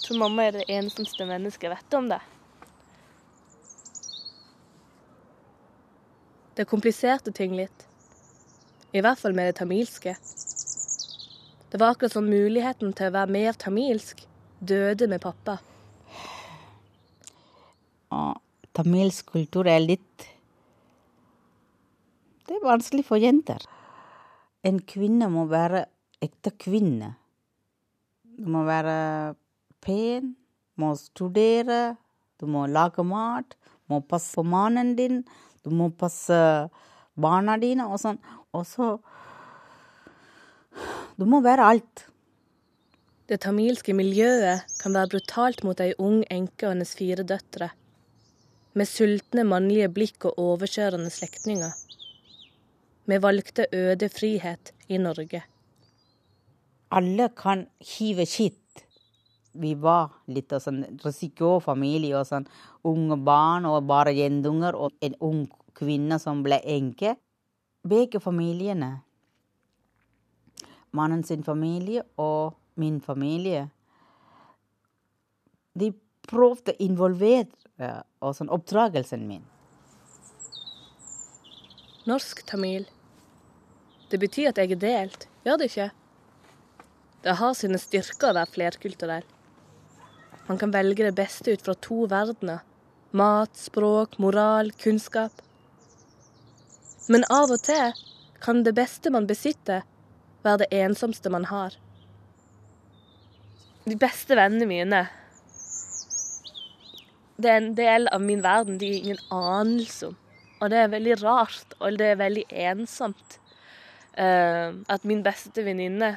Jeg 0.00 0.16
tror 0.16 0.24
mamma 0.24 0.48
er 0.48 0.56
det 0.56 0.64
eneste 0.74 1.26
mennesket 1.26 1.68
jeg 1.68 1.70
vet 1.70 1.94
om 1.94 2.08
det. 2.10 2.18
Det 6.58 6.66
kompliserte 6.66 7.30
ting 7.30 7.54
litt. 7.54 7.89
I 8.90 9.02
hvert 9.04 9.20
fall 9.20 9.34
med 9.36 9.46
det 9.46 9.58
tamilske. 9.60 10.16
Det 11.70 11.78
var 11.78 11.92
akkurat 11.92 12.16
som 12.16 12.26
muligheten 12.26 12.90
til 12.98 13.10
å 13.10 13.14
være 13.14 13.30
mer 13.30 13.54
tamilsk 13.54 14.24
døde 14.58 15.06
med 15.10 15.22
pappa. 15.22 15.60
Og 18.10 18.40
tamilsk 18.74 19.30
kultur 19.36 19.68
er 19.70 19.82
litt 19.84 20.26
Det 22.48 22.56
er 22.58 22.66
vanskelig 22.66 23.04
for 23.06 23.22
jenter. 23.22 23.62
En 24.66 24.80
kvinne 24.82 25.28
må 25.30 25.44
være 25.46 25.84
ekte 26.18 26.50
kvinne. 26.58 27.12
Du 28.26 28.48
må 28.50 28.64
være 28.66 29.36
pen, 29.78 30.34
må 30.74 30.96
studere, 30.98 31.94
du 32.42 32.48
må 32.50 32.66
lage 32.66 33.04
mat, 33.06 33.54
må 33.86 34.00
passe 34.02 34.34
på 34.34 34.42
mannen 34.42 34.96
din, 34.98 35.22
du 35.62 35.70
må 35.70 35.92
passe 35.94 36.34
barna 37.14 37.54
dine 37.60 37.86
og 37.86 38.00
sånn. 38.02 38.18
Og 38.52 38.66
så 38.66 38.98
Du 41.18 41.26
må 41.28 41.40
være 41.44 41.66
alt. 41.72 42.06
Det 43.28 43.40
tamilske 43.44 43.92
miljøet 43.94 44.64
kan 44.80 44.94
være 44.96 45.10
brutalt 45.12 45.62
mot 45.66 45.80
ei 45.80 45.92
ung 45.98 46.22
enke 46.30 46.66
og 46.66 46.72
hennes 46.72 46.94
fire 46.96 47.22
døtre. 47.22 47.68
Med 48.74 48.88
sultne 48.88 49.44
mannlige 49.44 49.90
blikk 49.92 50.24
og 50.30 50.38
overkjørende 50.38 51.10
slektninger. 51.12 51.74
Vi 53.06 53.18
valgte 53.22 53.66
øde 53.72 54.08
frihet 54.08 54.72
i 54.88 54.98
Norge. 54.98 55.42
Alle 56.90 57.28
kan 57.36 57.66
hive 57.92 58.26
skitt 58.26 58.60
vi 59.52 59.74
var 59.74 60.10
litt 60.30 60.52
av 60.54 60.62
sånn 60.62 60.82
risikofamilie 61.02 62.14
og 62.18 62.26
sånn 62.28 62.46
unge 62.86 63.18
barn 63.26 63.66
og 63.66 63.86
bare 63.88 64.14
jentunger 64.14 64.78
og 64.78 64.94
en 65.02 65.16
ung 65.26 65.40
kvinne 65.76 66.18
som 66.22 66.44
ble 66.46 66.60
enke. 66.62 67.16
Begge 67.82 68.20
familiene, 68.20 69.00
mannen 70.92 71.22
sin 71.24 71.44
familie 71.44 72.02
og 72.20 72.56
min 72.80 73.00
familie, 73.00 73.68
de 75.72 75.92
prøvde 76.28 76.74
å 76.74 76.82
involvere 76.84 77.92
og 78.20 78.36
sånn 78.36 78.52
oppdragelsen 78.52 79.24
min. 79.28 79.46
Norsk-tamil. 82.08 82.86
Det 84.10 84.18
betyr 84.20 84.50
at 84.50 84.58
jeg 84.60 84.74
er 84.74 84.80
delt, 84.82 85.26
gjør 85.46 85.60
det 85.60 85.70
ikke? 85.70 85.90
Det 87.24 87.36
har 87.36 87.52
sine 87.56 87.78
styrker 87.80 88.32
å 88.32 88.36
være 88.38 88.52
flerkulturell. 88.54 89.26
Man 90.48 90.58
kan 90.58 90.72
velge 90.74 91.04
det 91.06 91.14
beste 91.14 91.52
ut 91.54 91.62
fra 91.62 91.76
to 91.78 92.06
verdener. 92.10 92.64
Mat, 93.16 93.52
språk, 93.58 94.16
moral, 94.22 94.72
kunnskap. 94.80 95.42
Men 97.10 97.26
av 97.32 97.50
og 97.50 97.62
til 97.66 97.96
kan 98.40 98.62
det 98.64 98.76
beste 98.78 99.10
man 99.10 99.26
besitter, 99.26 99.82
være 100.44 100.62
det 100.62 100.68
ensomste 100.80 101.32
man 101.32 101.48
har. 101.50 101.74
De 103.84 103.96
beste 103.98 104.36
vennene 104.38 104.68
mine 104.68 105.00
Det 107.40 107.48
er 107.48 107.56
en 107.56 107.74
del 107.74 108.06
av 108.12 108.20
min 108.20 108.42
verden 108.44 108.78
de 108.78 108.88
har 108.92 108.98
ingen 109.00 109.22
anelse 109.32 110.10
om. 110.10 110.16
Og 110.60 110.68
det 110.70 110.76
er 110.76 110.90
veldig 110.92 111.14
rart, 111.22 111.72
og 111.80 111.96
det 111.96 112.10
er 112.12 112.18
veldig 112.20 112.44
ensomt. 112.68 113.38
Uh, 114.12 114.76
at 114.92 115.06
min 115.08 115.22
beste 115.24 115.64
venninne 115.64 116.10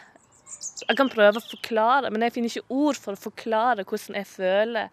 jeg 0.83 0.97
kan 0.99 1.09
prøve 1.09 1.39
å 1.39 1.45
forklare, 1.45 2.09
men 2.11 2.25
jeg 2.25 2.35
finner 2.35 2.51
ikke 2.51 2.75
ord 2.75 2.99
for 2.99 3.15
å 3.15 3.23
forklare 3.23 3.85
hvordan 3.87 4.19
jeg 4.19 4.27
føler 4.27 4.89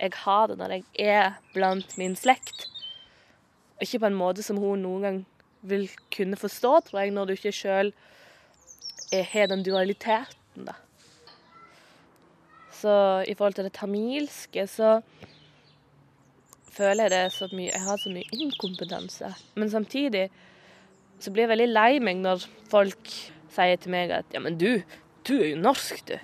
jeg 0.00 0.16
har 0.22 0.48
det 0.48 0.56
når 0.56 0.72
jeg 0.72 1.10
er 1.12 1.34
blant 1.52 1.96
min 2.00 2.16
slekt. 2.16 2.69
Ikke 3.80 4.02
på 4.02 4.10
en 4.10 4.18
måte 4.18 4.44
som 4.44 4.60
hun 4.60 4.82
noen 4.84 5.06
gang 5.06 5.18
vil 5.62 5.88
kunne 6.14 6.38
forstå, 6.40 6.72
tror 6.86 7.00
jeg, 7.00 7.12
når 7.14 7.28
du 7.28 7.32
ikke 7.36 7.52
sjøl 7.52 7.92
har 9.10 9.50
den 9.50 9.64
dualiteten, 9.66 10.68
da. 10.68 10.76
Så 12.80 12.92
i 13.28 13.34
forhold 13.34 13.58
til 13.58 13.66
det 13.66 13.74
tamilske, 13.76 14.66
så 14.66 15.00
føler 16.72 17.08
jeg 17.08 17.10
det 17.12 17.32
så 17.34 17.48
mye 17.52 17.68
Jeg 17.68 17.82
har 17.84 17.98
så 18.00 18.12
mye 18.14 18.28
inkompetanse. 18.32 19.34
Men 19.54 19.70
samtidig 19.70 20.30
så 21.20 21.30
blir 21.30 21.44
jeg 21.44 21.52
veldig 21.52 21.68
lei 21.68 22.00
meg 22.00 22.22
når 22.22 22.46
folk 22.70 23.12
sier 23.52 23.76
til 23.76 23.92
meg 23.92 24.14
at 24.14 24.24
ja, 24.32 24.40
men 24.40 24.56
du, 24.56 24.80
du 25.28 25.34
er 25.36 25.50
jo 25.52 25.60
norsk, 25.60 26.00
du. 26.08 26.16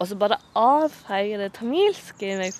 Og 0.00 0.08
så 0.10 0.18
bare 0.18 0.40
avfeier 0.58 1.38
det 1.38 1.52
tamilske 1.60 2.32
i 2.32 2.38
meg. 2.40 2.56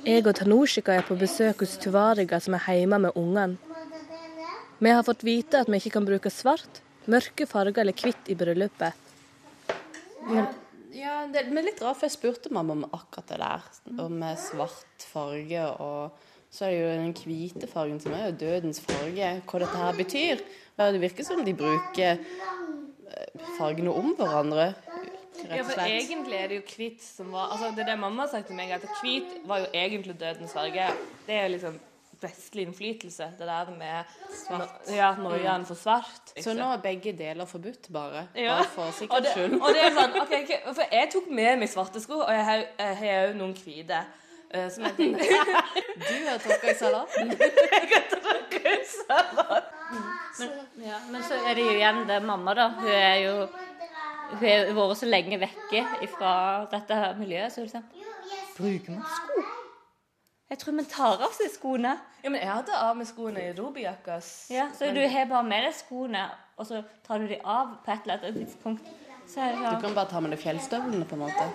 Jeg 0.00 0.24
og 0.24 0.32
Tanushika 0.38 0.94
er 0.96 1.04
på 1.04 1.16
besøk 1.20 1.60
hos 1.60 1.76
Tuvariga, 1.80 2.38
som 2.40 2.54
er 2.56 2.78
hjemme 2.78 2.98
med 3.04 3.16
ungene. 3.20 3.58
Vi 4.80 4.88
har 4.88 5.04
fått 5.04 5.26
vite 5.26 5.60
at 5.60 5.68
vi 5.68 5.76
ikke 5.76 5.92
kan 5.98 6.06
bruke 6.08 6.32
svart, 6.32 6.80
mørke 7.04 7.44
farger 7.46 7.82
eller 7.82 7.92
hvitt 7.92 8.30
i 8.32 8.36
bryllupet. 8.38 8.96
Men, 10.24 10.48
ja, 10.96 11.26
det 11.28 11.42
er 11.42 11.66
litt 11.66 11.82
rart, 11.84 11.98
for 12.00 12.08
jeg 12.08 12.16
spurte 12.16 12.52
mamma 12.54 12.78
om 12.78 12.86
akkurat 12.88 13.28
det 13.28 13.40
der. 13.42 13.68
Om 14.06 14.24
svart 14.40 15.06
farge 15.12 15.66
og 15.84 16.26
så 16.50 16.66
er 16.66 16.72
det 16.72 16.78
jo 16.80 16.94
den 16.98 17.12
hvite 17.14 17.68
fargen 17.70 18.00
som 18.02 18.14
er 18.16 18.30
jo 18.30 18.38
dødens 18.40 18.80
farge. 18.82 19.28
Hva 19.46 19.60
dette 19.62 19.82
her 19.84 19.98
betyr. 20.00 20.40
Det 20.80 21.02
virker 21.02 21.26
som 21.28 21.44
de 21.44 21.54
bruker 21.54 22.16
eh, 22.16 23.44
fargene 23.58 23.92
om 23.92 24.14
hverandre. 24.18 24.72
Ja, 25.50 25.62
for 25.62 25.80
egentlig 25.86 26.34
er 26.36 26.48
det 26.50 26.56
jo 26.60 26.62
hvit 26.76 27.02
som 27.02 27.30
var 27.32 27.52
altså 27.54 27.70
Det 27.76 27.84
er 27.84 27.92
det 27.92 27.98
mamma 28.00 28.22
har 28.26 28.30
sagt 28.32 28.46
til 28.50 28.56
meg, 28.58 28.70
at 28.74 28.82
hvit 29.02 29.24
var 29.48 29.58
jo 29.62 29.66
egentlig 29.74 30.16
dødens 30.20 30.52
farge. 30.52 30.88
Det 31.26 31.34
er 31.34 31.42
jo 31.46 31.52
liksom 31.54 31.78
vestlig 32.20 32.66
innflytelse. 32.66 33.30
Det 33.38 33.46
der 33.48 33.70
med 33.78 34.04
svart. 34.36 34.90
Ja, 34.92 35.14
noiaen 35.16 35.64
for 35.64 35.74
svart. 35.74 36.34
Så 36.44 36.52
nå 36.54 36.66
er 36.74 36.82
begge 36.84 37.12
deler 37.16 37.48
forbudt, 37.48 37.88
bare? 37.92 38.26
Ja. 38.36 38.56
Bare 38.58 38.64
for 38.74 38.82
Og 38.90 38.92
sikkerhets 38.98 39.32
skyld? 39.32 39.54
og 39.62 39.68
det 39.72 39.84
er 39.86 39.94
sånn, 39.96 40.18
ok, 40.20 40.34
okay, 40.42 40.58
for 40.74 40.84
jeg 40.92 41.08
tok 41.14 41.30
med 41.30 41.62
meg 41.62 41.68
svarte 41.72 42.02
sko, 42.04 42.18
og 42.26 42.32
jeg 42.34 42.44
har 42.44 42.66
jeg 43.06 43.30
òg 43.30 43.36
noen 43.40 43.54
hvite. 43.56 44.02
eh, 44.50 44.68
Som 44.70 44.84
jeg 44.84 44.96
tenkte 44.98 45.24
Du 46.10 46.28
har 46.28 46.38
tråkka 46.44 46.68
i 46.68 46.78
salaten? 46.82 47.32
Ja, 50.80 50.96
men 51.10 51.22
så 51.26 51.34
er 51.44 51.54
det 51.54 51.64
jo 51.64 51.72
igjen 51.74 52.04
det 52.08 52.20
mamma, 52.24 52.54
da. 52.54 52.68
Hun 52.78 52.88
er 52.92 53.16
jo 53.24 53.34
Hun 54.30 54.46
har 54.48 54.74
vært 54.76 55.00
så 55.00 55.08
lenge 55.08 55.38
vekke 55.40 55.80
fra 56.16 56.32
dette 56.70 56.98
miljøet, 57.18 57.52
så 57.52 57.64
hun 57.64 57.68
sier 57.72 57.82
Bruker 58.56 58.90
man 58.94 59.02
sko? 59.16 59.42
Jeg 60.50 60.58
tror 60.58 60.74
vi 60.76 60.84
tar 60.90 61.22
av 61.22 61.32
seg 61.36 61.50
skoene. 61.54 61.92
Ja, 62.24 62.30
men 62.30 62.40
jeg 62.42 62.50
hadde 62.50 62.74
av 62.74 62.96
meg 62.98 63.06
skoene 63.06 63.42
i 63.48 63.52
Robijakka. 63.54 64.16
Ja, 64.50 64.68
så 64.74 64.86
men- 64.86 64.94
du 64.98 65.08
har 65.08 65.26
bare 65.30 65.44
med 65.46 65.64
deg 65.64 65.74
skoene, 65.74 66.24
og 66.58 66.66
så 66.66 66.82
tar 67.06 67.18
du 67.18 67.28
dem 67.28 67.40
av 67.44 67.76
på 67.84 67.92
et 67.92 68.02
eller 68.02 68.18
annet 68.18 68.34
tidspunkt. 68.40 68.88
Så 69.26 69.38
er 69.40 69.52
det 69.52 69.58
Du 69.58 69.64
sånn 69.64 69.80
kan 69.80 69.94
bare 69.94 70.08
ta 70.10 70.20
med 70.20 70.30
deg 70.32 70.40
fjellstøvlene, 70.40 71.06
på 71.06 71.12
en 71.14 71.22
måte. 71.22 71.46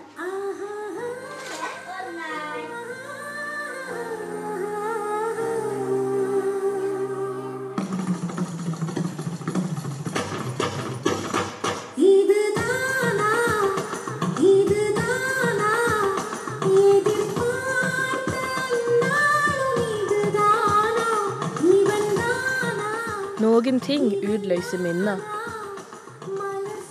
Noen 23.56 23.78
ting 23.80 24.10
utløser 24.20 24.82
minner. 24.84 25.22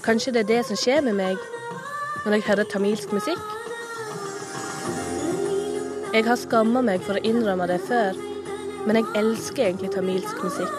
Kanskje 0.04 0.32
det 0.32 0.40
er 0.40 0.46
det 0.48 0.60
som 0.64 0.78
skjer 0.80 1.02
med 1.04 1.12
meg 1.18 1.42
når 2.24 2.38
jeg 2.38 2.44
hører 2.46 2.68
tamilsk 2.72 3.12
musikk? 3.12 3.42
Jeg 6.14 6.24
har 6.24 6.40
skamma 6.40 6.80
meg 6.86 7.04
for 7.04 7.18
å 7.18 7.24
innrømme 7.28 7.66
det 7.68 7.76
før, 7.84 8.16
men 8.86 8.96
jeg 8.96 9.12
elsker 9.20 9.66
egentlig 9.66 9.92
tamilsk 9.92 10.40
musikk. 10.40 10.72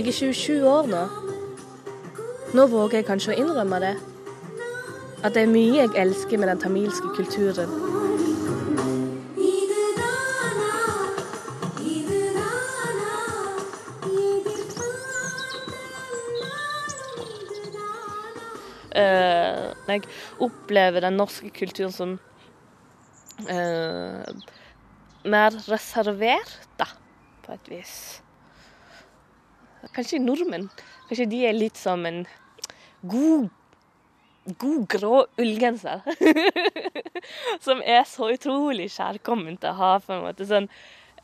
Jeg 0.00 0.08
er 0.08 0.18
27 0.22 0.64
år 0.64 0.92
nå. 0.96 1.04
Nå 2.56 2.64
våger 2.72 3.02
jeg 3.02 3.04
kanskje 3.04 3.34
å 3.34 3.36
innrømme 3.36 3.78
det. 3.82 3.90
At 5.20 5.34
det 5.34 5.42
er 5.44 5.50
mye 5.50 5.82
jeg 5.82 5.90
elsker 6.00 6.40
med 6.40 6.48
den 6.48 6.60
tamilske 6.62 7.10
kulturen. 7.12 7.68
Uh, 18.96 19.74
jeg 19.90 20.06
opplever 20.40 21.04
den 21.04 21.20
norske 21.20 21.52
kulturen 21.52 21.92
som 21.92 22.16
uh, 23.50 24.24
mer 25.28 25.60
reservert, 25.68 26.56
da, 26.80 26.88
på 27.44 27.52
et 27.58 27.70
vis. 27.74 27.94
Kanskje 29.92 30.24
nordmenn. 30.24 30.70
Kanskje 31.10 31.28
de 31.36 31.44
er 31.50 31.60
litt 31.60 31.76
som 31.76 32.08
en 32.08 32.24
god 33.10 33.48
God 34.46 34.86
grå 34.86 35.24
ullgenser. 35.42 36.04
som 37.66 37.80
er 37.82 38.04
så 38.06 38.30
utrolig 38.30 38.90
kjærkommen 38.94 39.58
til 39.58 39.72
å 39.72 39.78
ha. 39.80 39.92
på 39.98 40.14
en 40.14 40.22
måte 40.22 40.46
sånn, 40.46 40.68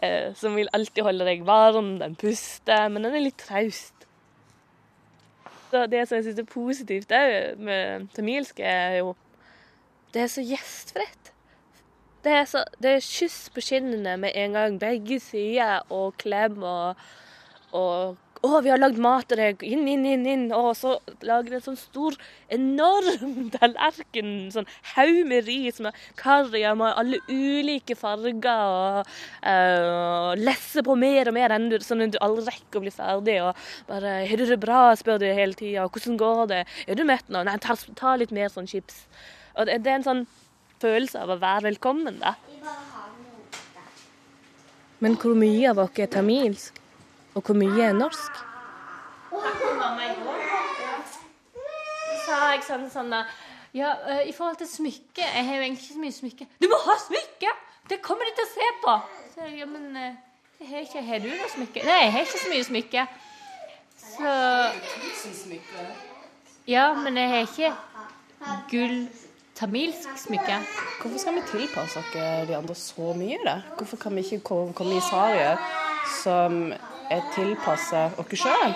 eh, 0.00 0.32
Som 0.34 0.56
vil 0.58 0.70
alltid 0.74 1.06
holde 1.06 1.26
deg 1.28 1.44
varm, 1.46 1.98
den 2.00 2.16
puster, 2.18 2.88
men 2.90 3.06
den 3.06 3.14
er 3.14 3.26
litt 3.28 3.38
traust. 3.38 3.94
Så 5.70 5.86
Det 5.86 6.06
som 6.08 6.18
jeg 6.18 6.26
syns 6.26 6.40
er 6.42 6.50
positivt 6.50 7.14
òg 7.14 7.58
med 7.58 8.10
tamilsk, 8.16 8.60
er 8.60 8.98
jo 9.00 9.14
Det 10.12 10.22
er 10.22 10.28
så 10.28 10.42
gjestfritt. 10.42 11.30
Det 12.22 12.32
er, 12.32 12.44
så, 12.46 12.60
det 12.78 12.90
er 12.90 13.00
kyss 13.02 13.48
på 13.50 13.62
kinnene 13.64 14.16
med 14.16 14.36
en 14.38 14.52
gang, 14.52 14.76
begge 14.78 15.18
sider, 15.18 15.80
og 15.90 16.14
klem 16.18 16.62
og, 16.62 17.00
og 17.72 18.18
å, 18.42 18.58
vi 18.64 18.72
har 18.72 18.80
lagd 18.80 18.98
mat 19.02 19.28
til 19.30 19.38
deg. 19.38 19.60
Inn, 19.62 19.84
inn, 19.86 20.04
inn. 20.08 20.24
inn. 20.26 20.44
Og 20.56 20.72
så 20.78 20.96
lager 21.22 21.52
de 21.52 21.58
en 21.60 21.64
sånn 21.68 21.78
stor, 21.78 22.16
enorm 22.52 23.50
tallerken. 23.56 24.32
Sånn 24.54 24.68
haug 24.96 25.20
med 25.30 25.46
ris 25.46 25.78
med 25.84 25.96
karri 26.18 26.64
med 26.78 26.98
alle 26.98 27.20
ulike 27.30 27.96
farger. 27.98 28.34
Og 28.50 29.12
uh, 29.46 30.32
lesser 30.40 30.86
på 30.86 30.98
mer 30.98 31.30
og 31.30 31.38
mer, 31.38 31.54
enn 31.54 31.70
du, 31.70 31.78
sånn 31.86 32.08
at 32.08 32.16
du 32.16 32.20
aldri 32.24 32.48
rekker 32.50 32.82
å 32.82 32.84
bli 32.86 32.94
ferdig. 32.94 33.38
Og 33.46 33.64
bare 33.90 34.18
'Har 34.26 34.42
du 34.42 34.46
det 34.50 34.60
bra?' 34.60 34.82
spør 34.98 35.22
du 35.22 35.26
hele 35.30 35.54
tida. 35.54 35.86
'Hvordan 35.86 36.18
går 36.18 36.46
det?' 36.50 36.66
'Er 36.86 36.98
du 36.98 37.04
mett 37.04 37.28
nå?' 37.28 37.44
'Nei, 37.46 37.58
ta, 37.62 37.78
ta 37.94 38.16
litt 38.16 38.34
mer 38.34 38.50
sånn 38.50 38.66
chips'. 38.66 39.06
Og 39.54 39.66
det, 39.66 39.82
det 39.84 39.90
er 39.90 40.00
en 40.02 40.10
sånn 40.10 40.26
følelse 40.82 41.22
av 41.22 41.30
å 41.30 41.38
være 41.38 41.70
velkommen, 41.70 42.18
da. 42.18 42.34
Men 44.98 45.16
hvor 45.18 45.34
mye 45.34 45.70
av 45.70 45.78
oss 45.82 45.98
er 45.98 46.10
tamilsk? 46.10 46.81
Og 47.34 47.42
hvor 47.42 47.56
mye 47.56 47.84
er 47.84 47.92
norsk? 47.96 48.40
Så 52.12 52.18
sa 52.26 52.40
jeg 52.52 52.64
sånn 52.66 52.88
sånn 52.92 53.14
Ja, 53.72 53.94
eh, 54.04 54.28
i 54.28 54.34
forhold 54.36 54.58
til 54.60 54.68
smykke 54.68 55.24
Jeg 55.24 55.46
har 55.46 55.56
jo 55.56 55.62
egentlig 55.64 55.86
ikke 55.86 55.94
så 55.94 56.02
mye 56.02 56.16
smykke. 56.18 56.48
Du 56.60 56.68
må 56.68 56.78
ha 56.84 56.98
smykke! 57.06 57.54
Det 57.88 57.98
kommer 58.04 58.28
de 58.28 58.34
til 58.36 58.44
å 58.44 58.52
se 58.52 58.68
på! 58.84 58.98
Så 59.32 59.46
jeg, 59.46 59.62
ja, 59.62 59.66
men 59.70 59.96
eh, 59.96 60.20
jeg 60.60 60.68
har 60.68 60.84
ikke 60.86 61.04
Har 61.08 61.24
du 61.24 61.30
noe 61.32 61.50
smykke? 61.56 61.86
Nei, 61.88 61.98
jeg 62.04 62.12
har 62.16 62.28
ikke 62.28 62.42
så 62.44 62.52
mye 62.52 62.68
smykke. 62.68 63.06
Så 64.02 64.28
Ja, 66.68 66.86
men 66.94 67.16
jeg 67.18 67.32
har 67.32 67.48
ikke 67.48 67.72
gull 68.70 68.96
tamilsk 69.56 70.20
smykke. 70.26 70.60
Hvorfor 71.00 71.18
skal 71.18 71.34
vi 71.38 71.42
tilpasse 71.48 72.00
oss 72.00 72.12
de 72.14 72.56
andre 72.56 72.74
så 72.78 73.12
mye, 73.16 73.38
da? 73.46 73.56
Hvorfor 73.78 73.96
kan 74.04 74.16
vi 74.16 74.24
ikke 74.26 74.40
komme 74.76 74.96
i 74.96 75.04
sarier 75.08 75.60
som 76.22 76.72
er 77.12 77.28
tilpassa 77.34 78.08
oss 78.20 78.32
sjøl? 78.40 78.74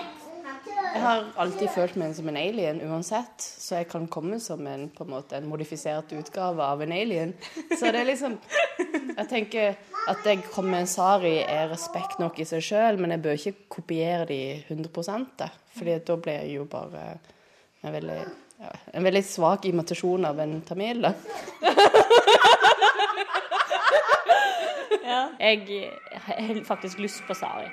Jeg 0.97 1.03
har 1.03 1.25
alltid 1.37 1.69
følt 1.69 1.97
meg 1.99 2.13
som 2.17 2.29
en 2.31 2.37
alien 2.39 2.79
uansett, 2.87 3.43
så 3.43 3.81
jeg 3.81 3.89
kan 3.91 4.07
komme 4.09 4.39
som 4.41 4.63
en, 4.65 4.87
på 4.89 5.03
en, 5.05 5.11
måte, 5.11 5.37
en 5.37 5.49
modifisert 5.49 6.13
utgave 6.17 6.63
av 6.63 6.81
en 6.81 6.93
alien. 6.95 7.33
Så 7.69 7.91
det 7.91 8.01
er 8.01 8.07
liksom 8.07 8.37
Jeg 9.17 9.27
tenker 9.29 9.75
at 10.07 10.25
jeg 10.25 10.43
kommer 10.53 10.71
med 10.71 10.85
en 10.85 10.89
sari 10.89 11.35
er 11.43 11.69
respekt 11.71 12.19
nok 12.21 12.39
i 12.39 12.47
seg 12.47 12.63
sjøl, 12.63 12.99
men 13.01 13.13
jeg 13.13 13.23
bør 13.25 13.39
ikke 13.39 13.69
kopiere 13.77 14.25
de 14.29 14.39
100 14.69 15.25
da. 15.37 15.49
Fordi 15.77 15.97
da 16.07 16.17
blir 16.17 16.39
jeg 16.41 16.55
jo 16.59 16.67
bare 16.71 17.03
en 17.83 17.93
veldig, 17.93 18.19
ja, 18.61 18.71
en 18.93 19.07
veldig 19.09 19.23
svak 19.25 19.65
imitasjon 19.69 20.25
av 20.29 20.39
en 20.45 20.61
tamil. 20.65 21.01
da. 21.09 21.13
Jeg 25.39 25.91
har 26.25 26.63
faktisk 26.65 26.99
lyst 26.99 27.21
på 27.27 27.33
sari 27.37 27.69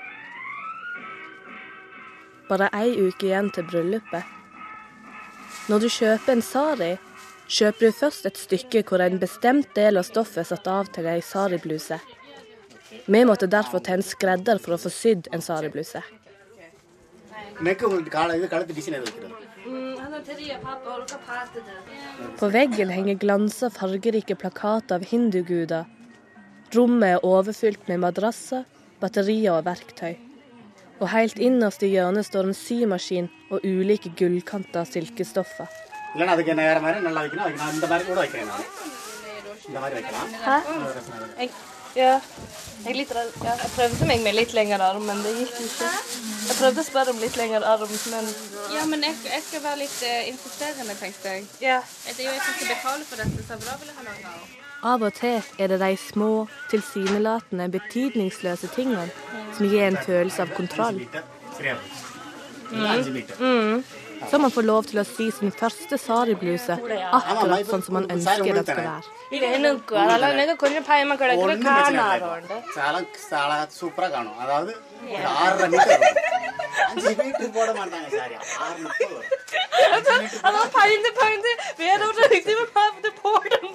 bare 2.49 2.71
ei 2.77 2.95
uke 3.01 3.29
igjen 3.29 3.51
til 3.55 3.67
bryllupet. 3.69 4.25
Når 5.69 5.81
du 5.81 5.89
kjøper 5.89 6.35
en 6.35 6.45
sari, 6.45 6.91
kjøper 7.49 7.87
du 7.87 7.97
først 7.97 8.27
et 8.29 8.41
stykke 8.41 8.83
hvor 8.89 9.01
en 9.05 9.21
bestemt 9.23 9.71
del 9.77 10.01
av 10.01 10.05
stoffet 10.09 10.43
er 10.43 10.51
satt 10.51 10.69
av 10.69 10.91
til 10.93 11.09
ei 11.09 11.23
saribluse. 11.25 12.01
Vi 13.07 13.25
måtte 13.25 13.49
derfor 13.51 13.81
til 13.85 13.99
en 13.99 14.05
skredder 14.05 14.61
for 14.61 14.77
å 14.77 14.81
få 14.81 14.93
sydd 14.93 15.31
en 15.33 15.45
saribluse. 15.45 16.03
På 22.39 22.51
veggen 22.53 22.93
henger 22.93 23.19
glansa 23.25 23.71
fargerike 23.73 24.37
plakater 24.37 24.99
av 24.99 25.09
hinduguder. 25.09 25.89
Rommet 26.75 27.17
er 27.17 27.27
overfylt 27.27 27.89
med 27.89 28.03
madrasser, 28.03 28.65
batterier 29.01 29.57
og 29.57 29.67
verktøy 29.69 30.17
og 31.01 31.11
helt 31.11 31.39
innerst 31.43 31.83
i 31.83 31.91
hjørnet 31.95 32.27
står 32.27 32.49
en 32.49 32.57
symaskin 32.57 33.31
og 33.51 33.65
ulike 33.67 34.13
gullkanta 34.19 34.85
silkestoffer. 34.89 35.71
Hæ? 40.45 40.59
Jeg, 41.39 41.51
ja. 41.97 42.13
jeg, 42.85 42.97
litt, 43.01 43.15
ja. 43.15 43.25
jeg, 43.51 43.71
prøvde 43.75 44.09
meg 44.11 44.23
med 44.23 44.37
litt 44.39 44.55
lengre 44.55 44.79
arm, 44.87 45.07
men 45.09 45.23
det 45.27 45.35
gikk 45.41 45.57
ikke. 45.67 45.91
Jeg 46.49 46.59
prøvde 46.61 46.85
å 46.85 46.87
spørre 46.87 47.15
om 47.15 47.23
litt 47.23 47.39
lengre 47.41 47.63
arm, 47.67 47.95
men 48.13 48.31
Ja, 48.75 48.85
men 48.91 49.07
jeg, 49.09 49.17
jeg 49.27 49.47
skal 49.49 49.65
være 49.67 49.83
litt 49.83 49.97
uh, 50.07 50.21
insisterende, 50.31 50.99
tenkte 51.01 51.35
jeg. 51.35 51.49
Ja. 51.65 51.81
Jeg, 52.07 52.21
jeg, 52.23 52.37
jeg 52.37 52.45
skal 52.51 52.77
betale 52.77 53.09
for 53.09 53.25
dette, 53.25 53.49
så 53.49 53.59
da 53.65 53.81
vil 53.81 53.91
jeg 53.91 53.99
ha 53.99 54.07
lang 54.11 54.29
arm. 54.35 54.64
Av 54.85 55.03
og 55.03 55.15
til 55.17 55.41
er 55.59 55.71
det 55.73 55.79
de 55.81 55.97
små, 55.97 56.47
tilsynelatende 56.71 57.71
betydningsløse 57.73 58.69
tingene 58.75 59.09
som 59.57 59.69
gir 59.71 59.87
en 59.87 59.97
følelse 59.97 60.45
av 60.45 60.53
kontroll. 60.57 61.01
Mm. 62.71 63.15
Mm. 63.39 63.85
Så 64.31 64.39
man 64.39 64.51
får 64.51 64.63
lov 64.63 64.85
til 64.89 65.01
å 65.01 65.05
sy 65.05 65.31
si 65.31 65.31
sin 65.39 65.53
første 65.53 65.99
saribluse 66.01 66.77
akkurat 66.77 67.67
sånn 67.69 67.83
som 67.85 67.95
man 67.99 68.07
ønsker 68.11 68.57
det 68.57 68.65
skal 68.69 68.85
være. 68.87 69.03
ஆறு 75.43 75.57
மணிக்கு 75.63 75.97
அஞ்சு 76.89 77.13
மீட்டர் 77.21 77.55
போட 77.57 77.69
மாட்டாங்க 77.79 78.09
சாரி 78.19 78.37
ஆறு 78.65 78.79
முப்பது 78.87 79.21
அதான் 80.47 80.73
பயந்து 80.79 81.13
பயந்து 81.21 81.53
வேற 81.83 82.01
ஒரு 82.11 82.29
விஷயம் 82.37 82.75
பார்த்து 82.79 83.11
போடும் 83.23 83.73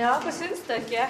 Ja, 0.00 0.10
hva 0.22 0.30
syns 0.32 0.60
dere? 0.68 0.80
Jeg, 0.90 1.08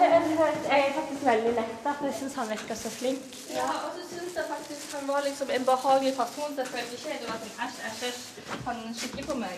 jeg, 0.00 0.22
jeg 0.70 0.80
er 0.86 0.92
faktisk 0.94 1.24
veldig 1.24 1.52
letta, 1.58 1.90
for 1.98 2.06
jeg 2.08 2.14
syns 2.18 2.34
han 2.34 2.48
virker 2.50 2.74
så 2.74 2.90
flink. 2.90 3.22
Ja, 3.58 3.68
og 3.84 3.90
så 3.96 4.02
syns 4.14 4.34
jeg 4.38 4.46
faktisk 4.48 4.96
han 4.96 5.08
var 5.12 5.20
liksom 5.28 5.48
en 5.56 5.64
behagelig 5.64 6.14
person. 6.16 6.50
Så 6.54 6.60
jeg 6.62 6.70
følte 6.72 6.92
ikke 6.96 7.10
at 7.14 7.20
han 7.20 7.30
var 7.32 7.38
sånn 7.44 7.56
æsj, 7.66 7.78
æsj, 7.90 8.02
æsj, 8.08 8.64
han 8.66 8.82
kikker 9.02 9.24
på 9.30 9.38
meg. 9.44 9.56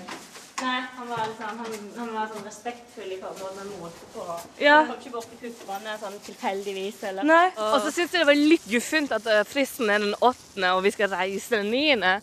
Nei, 0.63 0.81
han 0.97 1.09
var, 1.09 1.23
liksom, 1.27 1.59
han, 1.59 1.89
han 1.97 2.11
var 2.15 2.29
sånn 2.31 2.45
respektfull 2.47 3.15
i 3.17 3.19
forhold 3.19 3.57
med 3.59 3.71
måte 3.81 4.11
på 4.13 4.27
Ja. 4.63 4.77
Han 4.83 4.93
kom 4.93 5.01
ikke 5.01 5.15
bort 5.17 5.33
til 5.33 5.51
puppene 5.51 5.97
sånn 5.99 6.21
tilfeldigvis. 6.29 7.01
Eller. 7.11 7.27
Nei. 7.27 7.49
Og 7.57 7.81
så 7.83 7.91
syns 7.91 8.15
jeg 8.15 8.23
det 8.23 8.29
var 8.29 8.39
litt 8.39 8.69
guffent 8.71 9.17
at 9.17 9.27
eh, 9.27 9.43
fristen 9.49 9.91
er 9.91 10.05
den 10.05 10.15
åttende, 10.21 10.71
og 10.77 10.85
vi 10.87 10.95
skal 10.95 11.11
reise 11.15 11.59
den 11.59 11.73
niende. 11.75 12.15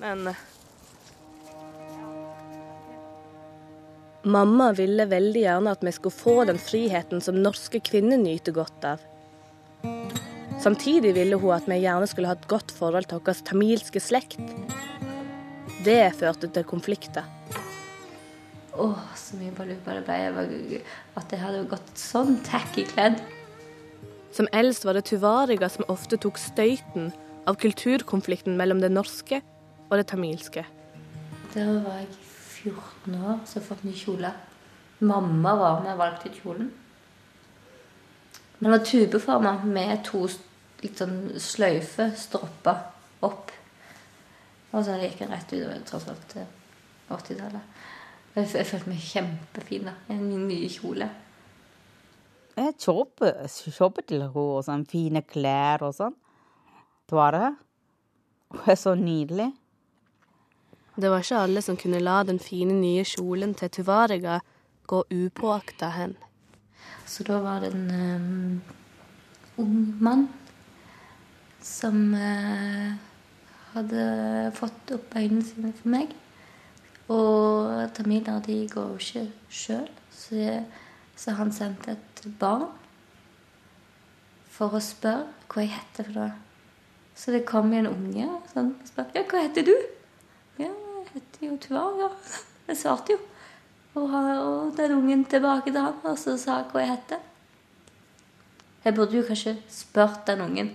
Men 0.00 0.32
eh. 0.32 0.40
Mamma 4.22 4.70
ville 4.78 5.08
veldig 5.10 5.40
gjerne 5.42 5.72
at 5.74 5.82
vi 5.82 5.92
skulle 5.92 6.14
få 6.14 6.36
den 6.46 6.60
friheten 6.62 7.20
som 7.24 7.40
norske 7.42 7.82
kvinner 7.82 8.20
nyter 8.20 8.54
godt 8.54 8.86
av. 8.86 9.02
Samtidig 10.62 11.16
ville 11.16 11.36
hun 11.42 11.56
at 11.56 11.66
vi 11.66 11.80
gjerne 11.82 12.06
skulle 12.06 12.30
ha 12.30 12.38
et 12.38 12.46
godt 12.48 12.70
forhold 12.76 13.10
til 13.10 13.18
vår 13.18 13.42
tamilske 13.48 14.00
slekt. 14.00 14.38
Det 15.82 16.14
førte 16.14 16.46
til 16.54 16.68
konflikter. 16.70 17.26
Åh, 18.72 19.00
så 19.16 19.36
mye 19.36 19.52
baluba 19.52 19.98
det 19.98 20.04
ble. 20.06 20.16
Jeg 20.16 20.34
var, 20.36 20.52
at 21.20 21.32
jeg 21.34 21.42
hadde 21.42 21.64
gått 21.68 21.90
sånn 22.00 22.38
tacky 22.46 22.86
kledd. 22.88 23.18
Som 24.32 24.48
eldst 24.56 24.86
var 24.88 24.96
det 24.96 25.04
Tuvariga 25.10 25.68
som 25.68 25.84
ofte 25.92 26.16
tok 26.16 26.40
støyten 26.40 27.10
av 27.48 27.58
kulturkonflikten 27.60 28.56
mellom 28.56 28.80
det 28.80 28.88
norske 28.92 29.42
og 29.90 29.98
det 30.00 30.06
tamilske. 30.08 30.64
Da 31.52 31.66
var 31.84 32.00
jeg 32.00 32.08
14 32.62 33.18
år, 33.18 33.42
så 33.44 33.58
jeg 33.58 33.66
fått 33.66 33.84
ny 33.84 33.92
kjole. 33.96 34.32
Mamma 35.02 35.52
var 35.58 35.82
med 35.84 35.92
og 35.92 36.00
valgte 36.00 36.30
ut 36.30 36.40
kjolen. 36.40 36.72
Den 38.62 38.70
var 38.70 38.84
tubeforma 38.86 39.56
med 39.66 40.04
to 40.06 40.24
litt 40.82 41.00
sånn 41.02 41.34
sløyfe 41.42 42.12
stropper 42.16 42.78
opp. 43.26 43.50
Og 44.72 44.84
så 44.86 44.96
gikk 45.02 45.18
den 45.20 45.34
rett 45.34 45.50
utover 45.52 45.82
tross 45.84 46.06
til 46.32 46.46
80-tallet. 47.12 47.81
Jeg, 48.32 48.48
jeg 48.54 48.66
følte 48.66 48.88
meg 48.88 49.02
kjempefin 49.04 49.88
da, 49.90 49.96
i 50.08 50.16
min 50.16 50.46
nye 50.48 50.68
kjole. 50.72 51.08
Jeg 52.56 52.74
kjøper, 52.80 53.44
kjøper 53.48 54.04
til 54.08 54.24
henne 54.24 54.44
og 54.56 54.64
sånn 54.64 54.86
fine 54.88 55.22
klær 55.24 55.84
og 55.86 55.94
sånn. 55.96 56.16
Tvare. 57.08 57.54
Hun 58.52 58.72
er 58.72 58.78
så 58.80 58.94
nydelig. 58.96 59.50
Det 60.96 61.08
var 61.08 61.24
ikke 61.24 61.40
alle 61.40 61.62
som 61.64 61.78
kunne 61.80 62.02
la 62.02 62.18
den 62.28 62.40
fine 62.40 62.74
nye 62.76 63.04
kjolen 63.08 63.54
til 63.56 63.72
Tuvariga 63.72 64.40
gå 64.88 65.00
upåakta 65.08 65.88
hen. 65.96 66.16
Så 67.08 67.24
da 67.24 67.38
var 67.40 67.64
det 67.64 67.72
en 67.72 67.88
um, 67.90 68.62
ung 69.64 69.78
mann 70.00 70.26
som 71.64 72.12
uh, 72.12 72.92
hadde 73.72 74.04
fått 74.56 74.92
opp 74.96 75.16
øynene 75.16 75.44
sine 75.46 75.72
for 75.78 75.92
meg. 75.94 76.12
Og 77.10 77.90
tamiler 77.96 78.38
de 78.46 78.60
går 78.70 78.92
jo 78.92 79.00
ikke 79.00 79.24
sjøl, 79.50 79.88
så, 80.14 80.60
så 81.18 81.34
han 81.38 81.50
sendte 81.52 81.96
et 81.96 82.22
barn 82.38 82.68
for 84.52 84.76
å 84.76 84.82
spørre 84.84 85.26
hva 85.50 85.64
jeg 85.64 85.74
heter 85.74 86.08
for 86.08 86.20
noe. 86.20 86.30
Så 87.18 87.34
det 87.34 87.42
kom 87.48 87.72
en 87.76 87.90
unge 87.90 88.28
sånn, 88.52 88.72
og 88.78 88.88
spør 88.88 89.10
ja, 89.16 89.24
hva 89.28 89.42
heter 89.44 89.66
du? 89.66 89.74
Ja, 90.60 90.70
jeg 90.70 91.08
heter 91.12 91.46
jo 91.48 91.58
Tuvar, 91.60 91.98
ja. 92.00 92.08
Jeg 92.68 92.78
svarte 92.78 93.16
jo. 93.16 93.18
Og, 93.98 94.12
og 94.14 94.76
den 94.78 94.94
ungen 94.94 95.24
tilbake 95.28 95.72
til 95.72 95.82
han, 95.82 95.96
og 96.06 96.14
så 96.16 96.36
sa 96.40 96.60
hva 96.70 96.80
jeg 96.80 96.92
heter. 96.92 97.24
Jeg 98.84 98.94
burde 98.96 99.18
jo 99.18 99.24
kanskje 99.26 99.56
spurt 99.68 100.22
den 100.30 100.44
ungen 100.46 100.70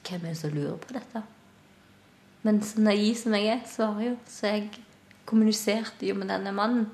hvem 0.00 0.24
er 0.24 0.32
det 0.32 0.40
som 0.40 0.54
lurer 0.54 0.78
på 0.80 0.96
dette. 0.96 1.22
Men 2.42 2.62
så 2.64 2.80
naiv 2.80 3.14
som 3.20 3.36
jeg 3.36 3.50
er, 3.52 3.60
svarer 3.68 4.06
jo. 4.08 4.14
Så 4.26 4.48
jeg 4.48 4.70
kommuniserte 5.30 6.08
jo 6.08 6.16
med 6.18 6.30
denne 6.32 6.52
mannen. 6.54 6.88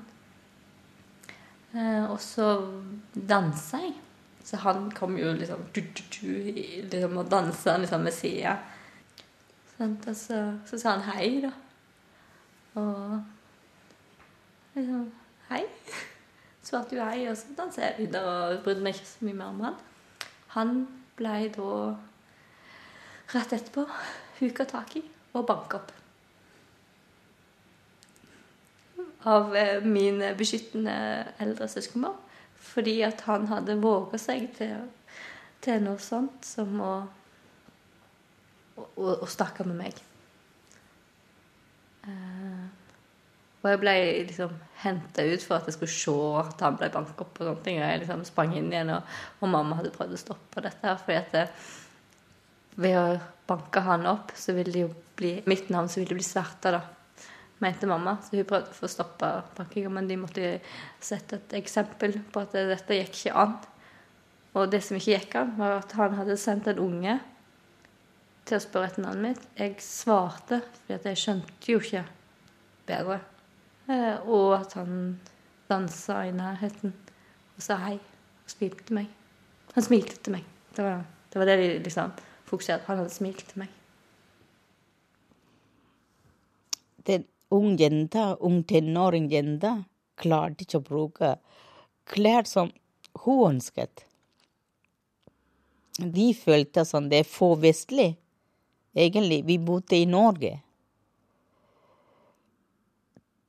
Eh, 1.73 2.05
og 2.05 2.19
så 2.21 2.51
dansa 3.13 3.81
jeg. 3.83 3.95
Så 4.47 4.61
han 4.63 4.87
kom 4.95 5.17
jo 5.19 5.33
liksom, 5.35 5.65
du, 5.75 5.81
du, 5.81 6.03
du, 6.13 6.27
liksom 6.87 7.17
og 7.19 7.31
dansa 7.31 7.75
liksom 7.81 8.05
ved 8.07 8.15
sida. 8.15 8.55
Og 9.83 10.15
så, 10.15 10.37
så 10.65 10.79
sa 10.79 10.95
han 10.95 11.03
hei, 11.11 11.41
da. 11.43 11.51
Og 12.79 13.23
liksom 14.77 15.09
Hei. 15.47 15.63
Svarte 16.59 16.97
jo 16.97 17.03
hei, 17.07 17.21
og 17.31 17.37
så 17.39 17.53
dansa 17.55 17.85
jeg 17.85 18.01
videre 18.01 18.31
og 18.31 18.63
brydde 18.65 18.83
meg 18.83 18.97
ikke 18.97 19.07
så 19.07 19.27
mye 19.27 19.37
mer 19.37 19.53
om 19.53 19.61
han. 19.63 19.77
Han 20.57 20.73
blei 21.15 21.45
da 21.55 21.69
rett 23.31 23.53
etterpå 23.55 23.85
huka 24.41 24.65
tak 24.67 24.97
i 24.99 25.05
og 25.37 25.45
banka 25.47 25.79
opp. 25.79 25.93
Av 29.27 29.51
min 29.51 29.91
mine 29.91 30.31
beskyttende 30.39 30.95
eldre 31.43 31.67
søskenbarn. 31.71 32.23
Fordi 32.57 33.01
at 33.05 33.21
han 33.27 33.47
hadde 33.51 33.77
våga 33.81 34.19
seg 34.21 34.49
til, 34.57 34.87
til 35.63 35.83
noe 35.83 36.01
sånt 36.01 36.45
som 36.45 36.81
å, 36.83 36.93
å, 38.77 38.85
å, 39.13 39.27
snakke 39.29 39.65
med 39.67 39.79
meg. 39.79 40.01
Eh, 42.07 42.65
og 43.63 43.69
jeg 43.71 43.81
ble 43.81 43.95
liksom 44.29 44.53
henta 44.83 45.25
ut 45.27 45.43
for 45.43 45.57
at 45.57 45.67
jeg 45.67 45.77
skulle 45.77 45.93
se 45.93 46.17
at 46.39 46.61
han 46.63 46.77
ble 46.79 46.91
banket 46.93 47.23
opp. 47.23 47.39
og 47.39 47.49
sånne 47.49 47.65
ting. 47.65 47.79
Og 47.81 47.89
jeg 47.89 48.03
liksom 48.03 48.25
sprang 48.29 48.53
inn 48.55 48.69
igjen, 48.71 48.93
og, 48.95 49.17
og 49.41 49.51
mamma 49.53 49.79
hadde 49.79 49.93
prøvd 49.95 50.15
å 50.15 50.21
stoppe 50.21 50.63
dette. 50.63 50.83
her, 50.85 51.01
fordi 51.01 51.17
at 51.19 51.33
det, 51.35 51.47
ved 52.77 52.99
å 52.99 53.07
banke 53.49 53.81
han 53.83 54.05
opp, 54.09 54.31
så 54.37 54.53
ville 54.57 54.73
det 54.73 54.85
jo 54.85 54.93
bli 55.17 55.33
mitt 55.49 55.71
navn 55.73 55.89
så 55.89 55.99
ville 55.99 56.13
det 56.13 56.21
bli 56.21 56.27
sverta, 56.27 56.75
da. 56.77 56.83
Mente 57.63 57.89
mamma. 57.89 58.17
Så 58.21 58.37
hun 58.37 58.45
prøvde 58.49 58.73
å 58.73 58.77
få 58.77 58.89
stoppa 58.91 59.31
bankinga, 59.57 59.89
men 59.93 60.09
de 60.09 60.19
måtte 60.21 60.51
sette 61.03 61.39
et 61.39 61.57
eksempel 61.61 62.19
på 62.33 62.43
at 62.43 62.53
dette 62.53 62.99
gikk 62.99 63.15
ikke 63.15 63.39
an. 63.45 63.57
Og 64.57 64.69
det 64.71 64.83
som 64.85 64.97
ikke 64.97 65.15
gikk 65.15 65.39
an, 65.39 65.55
var 65.57 65.79
at 65.79 65.95
han 65.97 66.17
hadde 66.17 66.37
sendt 66.41 66.69
en 66.69 66.81
unge 66.81 67.17
til 68.47 68.57
å 68.57 68.63
spørre 68.63 68.91
etter 68.91 69.03
navnet 69.03 69.25
mitt. 69.25 69.49
Jeg 69.59 69.81
svarte, 69.83 70.61
for 70.85 71.09
jeg 71.09 71.19
skjønte 71.19 71.73
jo 71.73 71.81
ikke 71.83 72.05
bedre. 72.87 73.19
Eh, 73.87 74.27
og 74.27 74.53
at 74.57 74.77
han 74.79 75.17
dansa 75.67 76.21
i 76.27 76.33
nærheten 76.35 76.93
og 77.57 77.63
sa 77.63 77.77
hei 77.81 77.95
og 77.97 78.51
smilte 78.51 78.87
til 78.87 78.99
meg. 78.99 79.09
Han 79.75 79.85
smilte 79.85 80.19
til 80.23 80.37
meg. 80.37 80.45
Det 80.75 80.85
var 80.85 81.01
det, 81.03 81.39
var 81.39 81.49
det 81.49 81.57
de 81.59 81.71
liksom 81.83 82.13
fokuserte 82.47 82.85
på. 82.85 82.91
Han 82.93 83.03
hadde 83.03 83.13
smilt 83.13 83.43
til 83.49 83.63
meg. 83.63 83.73
Den 87.07 87.27
ung 87.53 87.77
jente, 87.79 88.35
ung 88.39 88.63
tenåring 88.63 89.29
jente, 89.31 89.71
klarte 90.17 90.65
ikke 90.65 90.81
å 90.81 90.87
bruke 90.89 91.31
klær 92.07 92.47
som 92.49 92.71
hun 93.23 93.53
ønsket. 93.53 94.03
De 95.97 96.29
følte 96.37 96.85
som 96.85 97.09
det 97.09 97.23
er 97.23 97.29
for 97.29 97.57
vestlig. 97.61 98.15
Egentlig, 98.97 99.43
vi 99.45 99.57
bodde 99.61 99.97
i 99.97 100.05
Norge. 100.09 100.59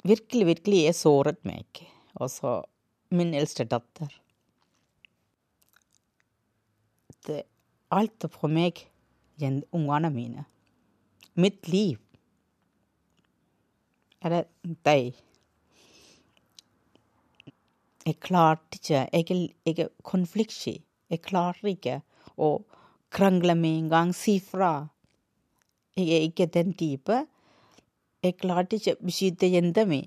Virkelig, 0.09 0.47
virkelig, 0.55 0.83
jeg 0.87 0.97
såret 0.97 1.41
meg. 1.45 1.83
Altså, 2.17 2.63
min 3.13 3.35
eldste 3.37 3.67
datter. 3.69 4.13
Det 7.29 7.43
alt 7.93 8.25
er 8.25 8.33
for 8.33 8.53
meg, 8.53 8.81
ungene 9.41 10.11
mine. 10.13 10.45
Mitt 11.37 11.69
liv. 11.69 11.99
Eller 14.25 14.45
de. 14.85 15.13
Jeg 18.07 18.21
klarte 18.21 18.79
ikke 18.79 19.09
Jeg, 19.13 19.51
jeg 19.67 19.79
er 19.79 19.89
konfliktsky. 20.03 20.79
Jeg 21.11 21.23
klarer 21.23 21.67
ikke 21.67 22.01
å 22.37 22.63
krangle 23.11 23.55
med 23.55 23.79
en 23.79 23.89
gang, 23.89 24.15
si 24.15 24.39
fra. 24.41 24.89
Jeg 25.97 26.09
er 26.09 26.27
ikke 26.29 26.47
den 26.47 26.75
type. 26.75 27.27
Jeg 28.23 28.37
klarte 28.37 28.77
ikke 28.77 28.97
å 28.97 29.05
beskytte 29.05 29.51
jenta 29.51 29.85
mi 29.87 30.03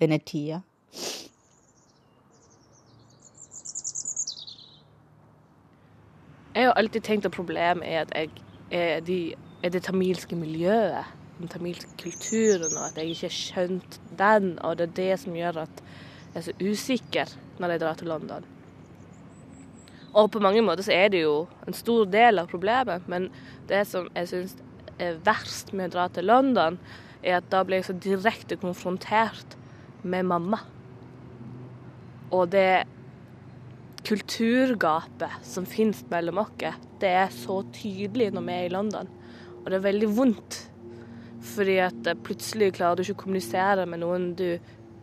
denne 0.00 0.18
tida. 0.18 0.62
Jeg 6.56 6.64
har 6.64 6.72
alltid 6.72 7.00
tenkt 7.04 7.26
at 7.26 7.32
problemet 7.32 7.88
er 7.88 8.00
at 8.00 8.12
jeg 8.14 8.30
er, 8.70 9.00
de, 9.00 9.34
er 9.62 9.68
det 9.68 9.82
tamilske 9.82 10.36
miljøet 10.36 11.04
den 11.38 11.50
tamilske 11.52 11.90
kulturen, 12.00 12.76
og 12.76 12.84
at 12.88 12.98
jeg 13.00 13.12
ikke 13.12 13.28
har 13.28 13.36
skjønt 13.36 13.98
den. 14.18 14.52
Og 14.64 14.78
det 14.78 14.88
er 14.88 14.98
det 15.00 15.14
som 15.22 15.36
gjør 15.36 15.62
at 15.66 15.82
jeg 16.32 16.40
er 16.40 16.46
så 16.48 16.54
usikker 16.60 17.34
når 17.60 17.74
jeg 17.74 17.82
drar 17.82 17.98
til 18.00 18.12
London. 18.12 18.46
Og 20.16 20.30
på 20.32 20.40
mange 20.40 20.62
måter 20.64 20.86
så 20.86 20.94
er 20.96 21.10
det 21.12 21.26
jo 21.26 21.44
en 21.68 21.76
stor 21.76 22.06
del 22.08 22.40
av 22.40 22.48
problemet, 22.48 23.04
men 23.08 23.28
det 23.68 23.82
som 23.88 24.08
jeg 24.16 24.30
syns 24.30 24.56
er 25.02 25.18
verst 25.26 25.74
med 25.76 25.90
å 25.90 25.96
dra 25.98 26.06
til 26.08 26.24
London, 26.28 26.78
er 27.20 27.40
at 27.40 27.50
da 27.52 27.60
blir 27.66 27.82
jeg 27.82 27.90
så 27.90 27.96
direkte 28.00 28.56
konfrontert 28.60 29.56
med 30.06 30.28
mamma. 30.30 30.62
Og 32.32 32.48
det 32.52 32.86
kulturgapet 34.06 35.42
som 35.44 35.66
finnes 35.68 36.04
mellom 36.10 36.40
oss, 36.44 36.54
det 37.00 37.10
er 37.10 37.28
så 37.34 37.60
tydelig 37.74 38.30
når 38.32 38.46
vi 38.46 38.56
er 38.56 38.68
i 38.68 38.72
London. 38.72 39.10
Og 39.64 39.68
det 39.68 39.80
er 39.80 39.88
veldig 39.90 40.10
vondt. 40.16 40.58
Fordi 41.46 41.76
at 41.84 42.08
plutselig 42.26 42.72
klarer 42.76 42.98
du 42.98 43.06
ikke 43.06 43.20
å 43.20 43.22
kommunisere 43.24 43.86
med 43.88 44.02
noen 44.02 44.32
du 44.38 44.48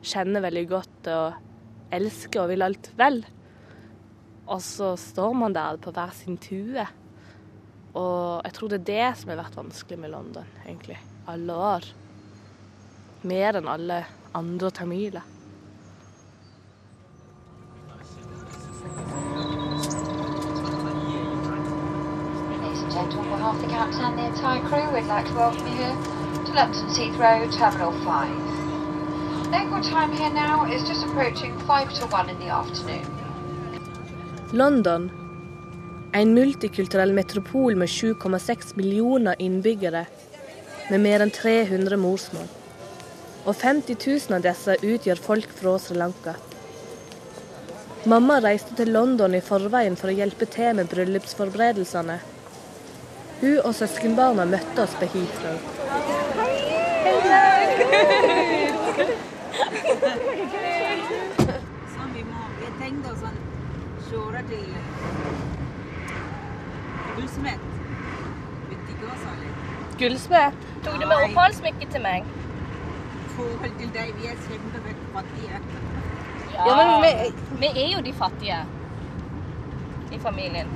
kjenner 0.03 0.43
veldig 0.43 0.65
godt 0.69 1.09
og 1.13 1.93
elsker 1.93 2.43
og 2.43 2.51
vil 2.51 2.65
alt 2.65 2.89
vel. 2.99 3.21
Og 4.43 4.59
så 4.61 4.93
står 4.99 5.33
man 5.39 5.55
der 5.55 5.79
på 5.81 5.93
hver 5.95 6.11
sin 6.17 6.37
tue. 6.41 6.85
Og 7.93 8.41
jeg 8.43 8.55
tror 8.57 8.71
det 8.71 8.79
er 8.81 8.87
det 8.89 9.09
som 9.19 9.31
har 9.31 9.43
vært 9.43 9.59
vanskelig 9.59 9.99
med 10.01 10.11
London, 10.11 10.49
egentlig. 10.65 10.97
Alle 11.29 11.59
år. 11.69 11.87
Mer 13.23 13.59
enn 13.59 13.69
alle 13.71 14.01
andre 14.35 14.71
tamiler. 14.73 15.29
Ladies 22.49 22.81
and 22.81 22.91
gentlemen, 22.91 23.31
on 23.31 23.37
behalf 23.37 23.55
of 23.55 23.61
the 23.61 23.67
captain 23.67 24.03
and 24.03 24.19
the 24.19 24.25
entire 24.25 24.61
crew, 24.67 24.91
we'd 24.93 25.07
like 25.07 25.27
to 25.27 25.33
welcome 25.35 25.67
you 25.67 26.12
here 26.53 26.65
London 26.65 26.87
Heathrow 26.89 27.51
Terminal 27.51 27.91
5. 27.91 29.51
Local 29.51 29.81
time 29.81 30.11
here 30.11 30.29
now 30.29 30.65
is 30.65 30.87
just 30.87 31.05
approaching 31.05 31.57
5 31.59 31.93
to 31.93 32.05
1 32.05 32.29
in 32.29 32.39
the 32.39 32.49
afternoon. 32.49 33.05
London, 34.51 35.11
en 36.11 36.33
multikulturell 36.33 37.13
metropol 37.13 37.75
med 37.75 37.87
7,6 37.87 38.75
millioner 38.75 39.35
innbyggere, 39.39 40.05
med 40.89 41.01
mer 41.01 41.19
enn 41.25 41.31
300 41.31 41.97
morsmål. 41.97 42.47
Og 43.45 43.55
50 43.55 43.97
000 44.29 44.37
av 44.37 44.45
disse 44.45 44.77
utgjør 44.81 45.21
folk 45.25 45.49
fra 45.57 45.77
Sri 45.79 45.97
Lanka. 45.97 46.35
Mamma 48.05 48.39
reiste 48.43 48.75
til 48.77 48.93
London 48.93 49.33
i 49.33 49.41
forveien 49.41 49.97
for 49.97 50.11
å 50.11 50.17
hjelpe 50.21 50.45
til 50.45 50.75
med 50.77 50.91
bryllupsforberedelsene. 50.91 52.19
Hun 53.41 53.61
og 53.63 53.73
søskenbarna 53.75 54.45
møtte 54.45 54.85
oss 54.85 54.93
på 54.99 55.09
Heathrow. 55.15 56.22
Sånn, 61.93 62.11
vi 62.13 62.23
må, 62.27 62.41
vi 62.59 62.69
tenkte 62.79 63.11
å 63.11 63.15
sånn, 63.21 63.37
kjøre 64.09 64.41
til 64.49 64.65
gullsmed. 67.17 67.59
Også 69.03 69.31
litt. 69.39 69.57
Gullsmed, 69.99 70.61
tok 70.85 70.93
du 70.93 71.05
med 71.05 71.11
Nei. 71.11 71.25
oppholdssmykke 71.27 71.89
til 71.95 72.01
meg? 72.05 72.29
Forhold 73.33 73.75
til 73.81 73.91
deg, 73.97 74.07
vi 74.19 74.29
er 74.29 74.37
kjempefattige. 74.47 75.61
Ja, 76.53 76.73
men 76.77 76.87
vi, 77.03 77.11
vi 77.63 77.69
er 77.73 77.89
jo 77.95 78.01
de 78.05 78.13
fattige 78.13 78.59
i 80.13 80.19
familien. 80.21 80.69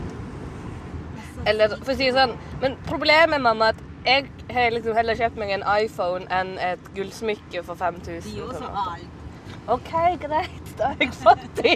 Eller 1.47 1.75
for 1.77 1.93
å 1.93 1.97
si 1.97 2.07
det 2.07 2.15
sånn, 2.17 2.33
men 2.63 2.77
problemet, 2.88 3.39
mamma, 3.41 3.71
at 3.75 3.87
jeg 4.07 4.27
har 4.55 4.73
liksom 4.73 4.95
heller 4.97 5.19
kjøpt 5.19 5.39
meg 5.41 5.53
en 5.57 5.65
iPhone 5.77 6.27
enn 6.33 6.55
et 6.63 6.91
gullsmykke 6.95 7.63
for 7.67 7.79
5000. 7.79 8.23
De 8.25 8.35
gjør 8.39 8.53
også 8.53 8.71
alt. 8.87 9.23
OK, 9.67 9.93
greit. 10.23 10.69
Da 10.79 10.93
er 10.93 11.01
jeg 11.03 11.13
fattig. 11.17 11.75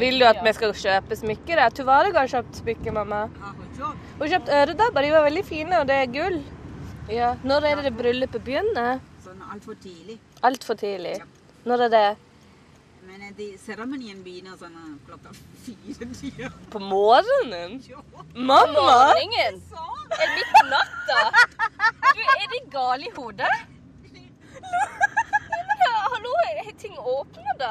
Vil 0.00 0.18
du 0.18 0.24
at 0.26 0.40
vi 0.42 0.52
skal 0.56 0.74
kjøpe 0.74 1.18
smykker? 1.20 1.60
da? 1.60 1.68
Tuvarig 1.70 2.14
har 2.16 2.30
kjøpt 2.32 2.62
smykke, 2.62 2.94
mamma. 2.94 3.26
Har 3.42 3.54
hun 3.82 4.24
har 4.24 4.32
kjøpt 4.34 4.50
øredobber. 4.56 5.06
De 5.06 5.12
var 5.12 5.24
veldig 5.28 5.44
fine, 5.46 5.78
og 5.80 5.86
det 5.88 6.00
er 6.00 6.10
gull. 6.16 6.40
Ja. 7.10 7.32
Når 7.44 7.68
er 7.68 7.78
det 7.78 7.84
det 7.90 7.94
bryllupet 7.98 8.44
begynner? 8.46 9.00
Sånn 9.24 9.40
altfor 9.54 9.78
tidlig. 9.82 10.18
Altfor 10.46 10.78
tidlig. 10.78 11.16
Når 11.68 11.86
er 11.86 11.94
det? 11.94 12.06
Men 13.06 13.22
eh, 13.22 13.32
de, 13.36 13.46
seremonien 13.58 14.20
begynner 14.22 14.56
sånn 14.60 14.74
eh, 14.78 14.90
klokka 15.06 15.32
fire. 15.64 16.50
På 16.72 16.82
morgenen? 16.82 17.80
Om 17.98 18.46
Mamma! 18.46 18.82
Morgenen? 18.86 19.58
Er 20.12 20.20
det 20.20 20.34
midt 20.36 20.50
på 20.54 20.64
natta? 20.68 21.20
Du, 22.12 22.20
er 22.22 22.48
de 22.52 22.60
gale 22.70 23.08
i 23.08 23.12
hodet? 23.16 23.52
Nei, 24.12 25.62
men 25.68 25.80
hallo, 26.12 26.34
er 26.50 26.74
ting 26.78 26.98
åpne 26.98 27.54
da? 27.58 27.70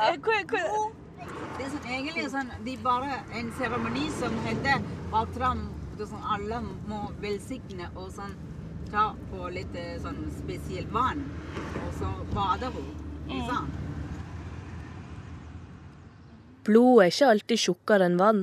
Det 1.57 1.67
er 1.67 1.69
sånn, 1.69 1.85
egentlig 1.85 2.25
sånn, 2.33 2.49
de 2.65 2.73
bare 2.81 3.21
en 3.37 3.51
seremoni 3.59 4.07
som 4.17 4.35
heter 4.47 4.81
Batram. 5.13 5.67
det 5.99 6.07
sånn, 6.09 6.23
alle 6.33 6.63
må 6.89 7.03
velsigne 7.21 7.91
og 7.93 8.09
sånn, 8.15 8.33
ta 8.89 9.11
på 9.29 9.51
litt 9.53 9.75
eh, 9.77 9.99
sånn 10.01 10.23
spesielt 10.39 10.89
vann, 10.91 11.21
og 11.83 11.91
så 11.99 12.09
bader 12.33 12.73
hun. 12.73 12.91
Ikke 13.27 13.45
sant? 13.51 13.90
Blodet 16.65 17.05
er 17.05 17.13
ikke 17.13 17.29
alltid 17.33 17.61
tjukkere 17.63 18.05
enn 18.05 18.19
vann. 18.21 18.41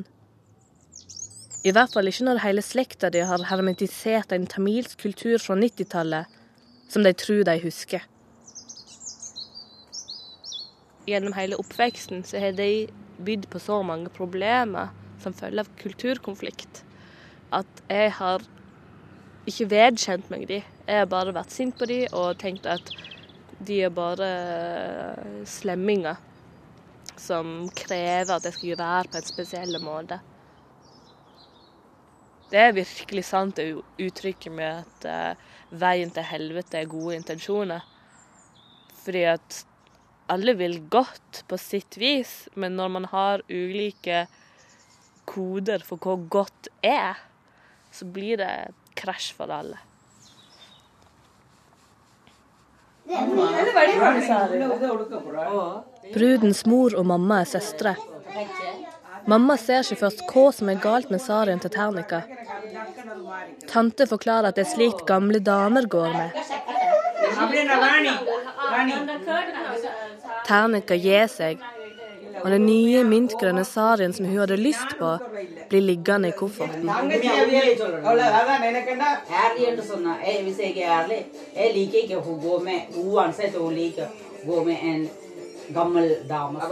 I 1.66 1.70
hvert 1.74 1.92
fall 1.94 2.10
ikke 2.10 2.26
når 2.26 2.40
hele 2.42 2.62
slekta 2.66 3.10
di 3.14 3.22
har 3.26 3.44
hermetisert 3.46 4.32
en 4.34 4.46
tamilsk 4.50 4.98
kultur 5.04 5.38
fra 5.42 5.54
90-tallet 5.58 6.38
som 6.90 7.06
de 7.06 7.12
tror 7.14 7.44
de 7.46 7.54
husker. 7.62 8.02
Gjennom 11.08 11.34
hele 11.38 11.58
oppveksten 11.62 12.24
så 12.26 12.42
har 12.42 12.58
de 12.58 12.88
bydd 13.22 13.46
på 13.52 13.62
så 13.62 13.80
mange 13.86 14.10
problemer 14.14 14.90
som 15.22 15.34
følge 15.34 15.62
av 15.62 15.70
kulturkonflikt 15.80 16.82
at 17.54 17.82
jeg 17.88 18.12
har 18.18 18.44
ikke 19.48 19.70
vedkjent 19.70 20.28
meg 20.30 20.46
de. 20.50 20.62
Jeg 20.88 21.02
har 21.02 21.10
bare 21.10 21.34
vært 21.36 21.54
sint 21.54 21.78
på 21.78 21.86
de 21.88 22.02
og 22.10 22.38
tenkt 22.42 22.66
at 22.68 22.90
de 23.58 23.82
er 23.86 23.94
bare 23.94 24.28
slemminger 25.48 26.18
som 27.22 27.68
krever 27.76 28.34
at 28.36 28.46
jeg 28.48 28.56
skal 28.56 28.80
være 28.80 29.12
på 29.12 29.20
en 29.20 29.28
spesiell 29.28 29.78
måte. 29.82 30.20
Det 32.48 32.60
er 32.62 32.76
virkelig 32.76 33.24
sant 33.28 33.58
det 33.58 33.74
uttrykket 34.00 34.54
med 34.54 34.84
at 34.84 35.08
uh, 35.08 35.56
veien 35.76 36.10
til 36.14 36.24
helvete 36.24 36.80
er 36.80 36.88
gode 36.88 37.18
intensjoner. 37.18 37.84
Fordi 39.04 39.24
at 39.34 39.64
alle 40.32 40.54
vil 40.56 40.78
godt 40.92 41.42
på 41.48 41.58
sitt 41.60 41.98
vis, 42.00 42.48
men 42.56 42.76
når 42.76 42.94
man 42.96 43.08
har 43.12 43.44
ulike 43.48 44.26
koder 45.28 45.84
for 45.84 46.00
hva 46.00 46.16
godt 46.32 46.70
er, 46.84 47.20
så 47.92 48.08
blir 48.08 48.40
det 48.40 48.52
krasj 48.96 49.34
for 49.36 49.52
alle. 49.52 49.80
Brudens 56.14 56.66
mor 56.66 56.94
og 56.98 57.06
mamma 57.08 57.40
er 57.40 57.48
søstre. 57.48 57.94
Mamma 59.28 59.56
ser 59.60 59.84
ikke 59.84 60.00
først 60.02 60.20
hva 60.28 60.44
som 60.56 60.68
er 60.72 60.82
galt 60.82 61.10
med 61.12 61.20
sarien 61.24 61.60
til 61.60 61.72
Ternika. 61.72 62.20
Tante 63.68 64.06
forklarer 64.08 64.48
at 64.50 64.56
det 64.56 64.64
er 64.66 64.72
slikt 64.74 65.06
gamle 65.08 65.40
damer 65.40 65.88
går 65.88 66.12
med. 66.16 66.30
Ternika 70.48 70.96
gir 70.96 71.26
seg, 71.32 71.64
og 72.44 72.50
den 72.50 72.66
nye 72.66 73.04
mintgrønne 73.04 73.64
sarien 73.66 74.12
som 74.16 74.26
hun 74.28 74.38
hadde 74.38 74.56
lyst 74.60 74.96
på, 74.98 75.18
blir 75.70 75.82
liggende 75.84 76.28
i 76.32 76.34
kofferten. 76.38 76.88
Ærlig 76.88 77.20
eller 79.68 79.84
sånn, 79.84 80.06
jeg, 80.24 80.36
hvis 80.46 80.58
jeg 80.64 80.72
er 80.82 80.88
ærlig, 81.02 81.20
jeg 81.54 81.68
liker 81.76 81.98
ikke 82.04 82.18
å 82.18 82.20
gå 82.42 82.54
med, 82.66 82.78
uansett 83.04 83.52
hun 83.58 83.74
liker, 83.76 84.06
gå 84.44 84.56
med 84.66 84.78
en 84.92 85.02
gammel 85.74 86.06
dame. 86.28 86.60
Ser 86.60 86.68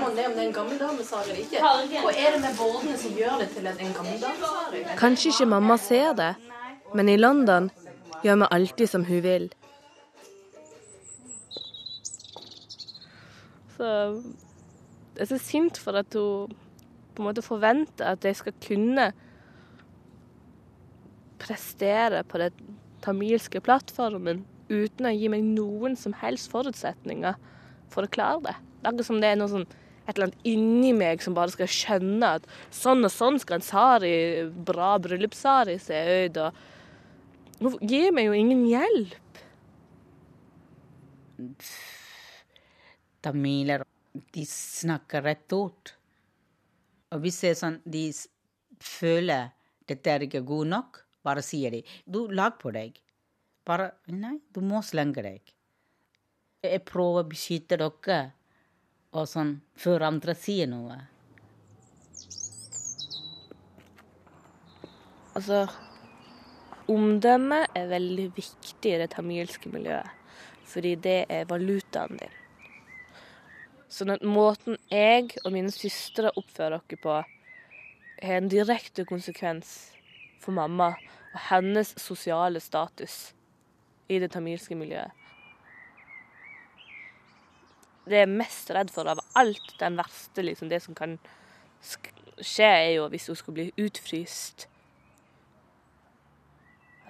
man 0.00 0.16
det 0.16 0.26
om 0.26 0.32
det 0.34 0.42
er 0.42 0.46
en 0.46 0.52
gammel 0.52 0.80
eller 0.80 1.36
ikke? 1.40 1.58
Hva 1.60 1.70
er 2.12 2.30
det 2.34 2.40
med 2.42 2.54
bordene 2.58 2.96
som 3.00 3.10
gjør 3.16 3.34
det 3.40 3.48
til 3.54 3.66
en 3.70 3.94
gammel? 3.96 4.18
Kanskje 5.00 5.26
ikke 5.32 5.46
mamma 5.54 5.76
ser 5.80 6.10
det, 6.18 6.32
men 6.94 7.04
i 7.08 7.16
London 7.16 7.70
gjør 8.24 8.36
vi 8.42 8.46
alltid 8.50 8.88
som 8.90 9.04
hun 9.08 9.22
vil. 9.24 9.46
Så 13.80 13.88
jeg 15.16 15.24
er 15.24 15.28
så 15.30 15.40
sint 15.40 15.78
for 15.80 15.96
at 15.96 16.12
hun 16.12 16.52
på 17.16 17.22
en 17.22 17.30
måte 17.30 17.44
forventer 17.44 18.12
at 18.12 18.24
jeg 18.24 18.36
skal 18.36 18.56
kunne 18.60 19.06
prestere 21.40 22.20
på 22.28 22.42
den 22.42 22.76
tamilske 23.00 23.62
plattformen 23.64 24.44
uten 24.68 25.08
å 25.08 25.14
gi 25.14 25.30
meg 25.32 25.46
noen 25.48 25.96
som 25.98 26.12
helst 26.20 26.52
forutsetninger 26.52 27.38
for 27.90 28.04
å 28.04 28.12
klare 28.12 28.50
det. 28.50 28.56
Akkurat 28.84 29.08
som 29.08 29.22
det 29.22 29.32
er 29.32 29.40
noe 29.40 29.50
sånn 29.50 29.64
et 29.64 30.12
eller 30.12 30.28
annet 30.28 30.46
inni 30.48 30.92
meg 30.96 31.24
som 31.24 31.36
bare 31.36 31.52
skal 31.54 31.70
skjønne 31.70 32.34
at 32.36 32.46
sånn 32.74 33.06
og 33.06 33.12
sånn 33.14 33.40
skal 33.40 33.60
en 33.60 33.64
sari, 33.64 34.12
bra 34.68 34.92
bryllupssari 35.02 35.78
se 35.80 36.00
ut. 36.26 36.40
Og 36.44 37.64
hun 37.64 37.76
gir 37.88 38.12
meg 38.12 38.28
jo 38.28 38.36
ingen 38.36 38.64
hjelp. 38.68 39.42
Tamiler, 43.20 43.84
de 44.12 44.44
snakker 44.46 45.22
rett 45.26 45.52
ut. 45.52 45.94
Og 47.10 47.22
hvis 47.24 47.40
det 47.42 47.52
er 47.52 47.58
sånn 47.58 47.78
de 47.84 48.04
føler 48.80 49.50
dette 49.90 50.12
er 50.12 50.24
ikke 50.26 50.44
god 50.46 50.70
nok, 50.70 51.00
bare 51.26 51.42
sier 51.44 51.74
de 51.74 51.82
du 52.06 52.22
lag 52.32 52.56
på 52.60 52.72
deg. 52.74 52.96
Bare 53.66 53.90
nei, 54.08 54.38
du 54.54 54.62
må 54.64 54.80
slenge 54.86 55.22
deg. 55.24 55.54
Jeg 56.64 56.84
prøver 56.88 57.24
å 57.24 57.28
beskytte 57.28 57.78
dere, 57.80 58.20
og 59.16 59.26
sånn 59.28 59.56
før 59.80 60.06
andre 60.10 60.36
sier 60.38 60.68
noe. 60.70 60.98
Altså 65.34 65.64
Omdømme 66.90 67.60
er 67.78 67.86
veldig 67.86 68.26
viktig 68.34 68.90
i 68.90 68.98
det 68.98 69.12
tamilske 69.12 69.70
miljøet, 69.70 70.10
fordi 70.66 70.96
det 70.98 71.18
er 71.30 71.46
valutaen 71.50 72.18
din. 72.18 72.39
Sånn 73.90 74.12
at 74.14 74.22
måten 74.22 74.78
jeg 74.92 75.32
og 75.42 75.50
mine 75.54 75.72
søstre 75.74 76.30
oppfører 76.38 76.78
dere 76.86 77.00
på, 77.02 77.16
har 78.20 78.36
en 78.36 78.50
direkte 78.52 79.06
konsekvens 79.08 79.90
for 80.40 80.54
mamma 80.54 80.92
og 80.94 81.40
hennes 81.48 81.90
sosiale 81.98 82.60
status 82.62 83.32
i 84.10 84.20
det 84.22 84.30
tamilske 84.34 84.78
miljøet. 84.78 85.10
Det 88.06 88.18
jeg 88.18 88.26
er 88.26 88.38
mest 88.40 88.70
redd 88.74 88.90
for 88.90 89.10
av 89.10 89.20
alt, 89.38 89.74
den 89.78 89.98
verste, 89.98 90.42
liksom, 90.42 90.70
det 90.70 90.80
som 90.82 90.96
kan 90.98 91.18
skje, 91.82 92.66
er 92.66 92.90
jo 92.96 93.06
hvis 93.12 93.28
hun 93.30 93.38
skulle 93.38 93.58
bli 93.60 93.86
utfryst. 93.86 94.66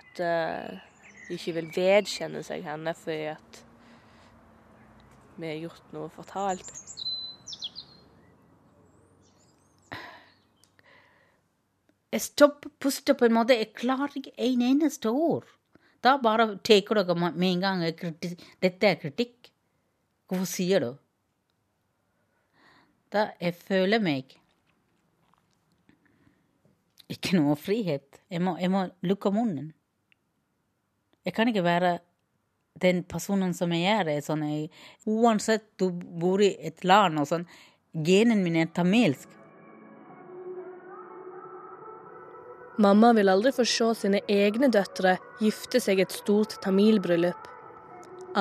At 0.00 0.20
eh, 0.24 0.80
de 1.28 1.38
ikke 1.38 1.56
vil 1.60 1.72
vedkjenne 1.76 2.42
seg 2.44 2.66
henne 2.66 2.96
fordi 2.98 3.30
at 3.36 3.60
vi 5.40 5.50
har 5.50 5.62
gjort 5.64 5.94
noe 5.96 6.10
fortalt. 6.12 6.72
Jeg 12.10 12.24
stopper 12.24 12.72
puster 12.82 13.14
på 13.14 13.28
en 13.28 13.36
måte, 13.36 13.54
jeg 13.54 13.74
klarer 13.78 14.16
ikke 14.18 14.34
en 14.34 14.64
eneste 14.66 15.12
ord. 15.14 15.46
Da 16.02 16.16
bare 16.18 16.56
tar 16.64 17.04
dere 17.04 17.14
med 17.14 17.46
en 17.52 17.62
gang 17.62 17.84
dette 17.86 18.88
er 18.88 18.98
kritikk. 18.98 19.50
Hvorfor 20.26 20.48
sier 20.48 20.82
du? 20.82 20.90
Da 23.10 23.30
jeg 23.40 23.54
føler 23.58 24.02
meg 24.02 24.36
ikke 27.10 27.38
noe 27.38 27.56
frihet. 27.58 28.20
Jeg 28.30 28.42
må, 28.42 28.54
jeg 28.58 28.70
må 28.70 28.84
lukke 29.06 29.32
munnen. 29.34 29.72
Jeg 31.26 31.34
kan 31.34 31.50
ikke 31.50 31.66
være 31.66 31.98
den 32.82 33.02
personen 33.08 33.52
som 33.56 33.72
jeg 33.74 33.90
er. 33.92 34.08
er 34.08 34.24
Sånn, 34.24 34.46
jeg, 34.48 34.70
uansett 35.06 35.66
du 35.80 35.90
bor 35.90 36.42
i 36.42 36.54
et 36.58 36.84
land 36.84 37.20
og 37.20 37.28
sånn, 37.30 37.46
genen 38.06 38.42
min 38.44 38.58
er 38.62 38.72
tamilsk. 38.74 39.36
Mamma 42.80 43.10
vil 43.12 43.28
aldri 43.28 43.50
få 43.52 43.64
se 43.68 43.86
sine 43.98 44.22
egne 44.30 44.70
døtre 44.72 45.18
gifte 45.42 45.82
seg 45.84 46.00
et 46.00 46.14
stort 46.16 46.54
tamilbryllup. 46.64 47.48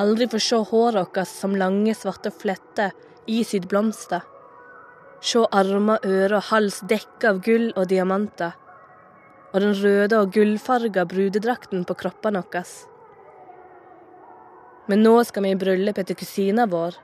Aldri 0.00 0.30
få 0.32 0.38
se 0.40 0.60
håret 0.70 1.10
vårt 1.10 1.28
som 1.28 1.56
lange, 1.60 1.92
svarte 1.98 2.30
fletter 2.32 2.94
i 3.28 3.42
sitt 3.44 3.68
blomster. 3.68 4.22
Se 5.20 5.42
armer, 5.52 6.00
ører 6.06 6.38
og 6.38 6.46
hals 6.48 6.80
dekket 6.88 7.28
av 7.28 7.42
gull 7.44 7.68
og 7.74 7.90
diamanter. 7.90 8.54
Og 9.52 9.60
den 9.60 9.74
røde 9.76 10.22
og 10.22 10.32
gullfarga 10.32 11.04
brudedrakten 11.10 11.84
på 11.84 11.98
kroppene 12.00 12.40
våre. 12.40 12.64
Men 14.88 15.04
nå 15.04 15.14
skal 15.28 15.44
vi 15.44 15.52
i 15.54 15.58
bryllupet 15.58 16.08
til 16.08 16.18
kusina 16.18 16.66
vår. 16.70 16.96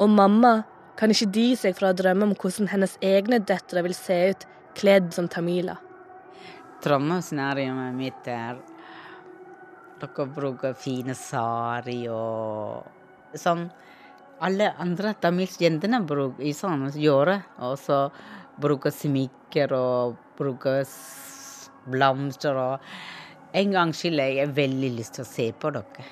Og 0.00 0.08
mamma 0.08 0.60
kan 1.00 1.12
ikke 1.12 1.30
dy 1.34 1.46
seg 1.58 1.76
fra 1.76 1.90
å 1.90 1.96
drømme 1.96 2.28
om 2.28 2.34
hvordan 2.36 2.70
hennes 2.72 2.96
egne 3.04 3.40
døtre 3.40 3.82
vil 3.86 3.96
se 3.96 4.18
ut 4.32 4.46
kledd 4.78 5.10
som 5.16 5.28
tamiler. 5.28 5.80
Drømmescenarioet 6.84 7.96
mitt 7.96 8.28
er 8.30 8.60
dere 10.00 10.26
bruker 10.32 10.76
fine 10.80 11.12
sari 11.18 12.02
og 12.08 13.36
sånn 13.36 13.66
alle 14.40 14.70
andre 14.80 15.12
tamilske 15.20 15.66
jentene 15.66 16.00
bruker 16.08 16.46
i 16.48 16.54
sånn 16.56 16.86
gjøre. 16.96 17.36
Og 17.66 17.76
så 17.80 18.06
bruker 18.60 18.94
smykker 18.94 19.74
og 19.76 20.16
bruker 20.38 20.84
blomster 21.90 22.60
og 22.60 22.92
En 23.50 23.72
gang 23.74 23.90
skylder 23.90 24.28
jeg 24.30 24.52
veldig 24.54 24.88
lyst 24.94 25.16
til 25.16 25.24
å 25.24 25.26
se 25.26 25.48
på 25.58 25.72
dere. 25.74 26.04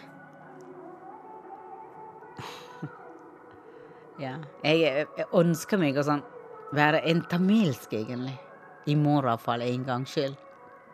Ja. 4.19 4.35
Jeg, 4.65 5.07
jeg 5.17 5.27
ønsker 5.37 5.81
meg 5.81 5.99
å 5.99 6.05
sånn 6.07 6.25
være 6.75 7.03
en 7.09 7.23
tamilsk, 7.31 7.95
egentlig. 7.97 8.37
I 8.89 8.95
morgen 8.97 9.33
iallfall, 9.33 9.65
en 9.65 9.85
gang 9.87 10.07
skyld. 10.09 10.37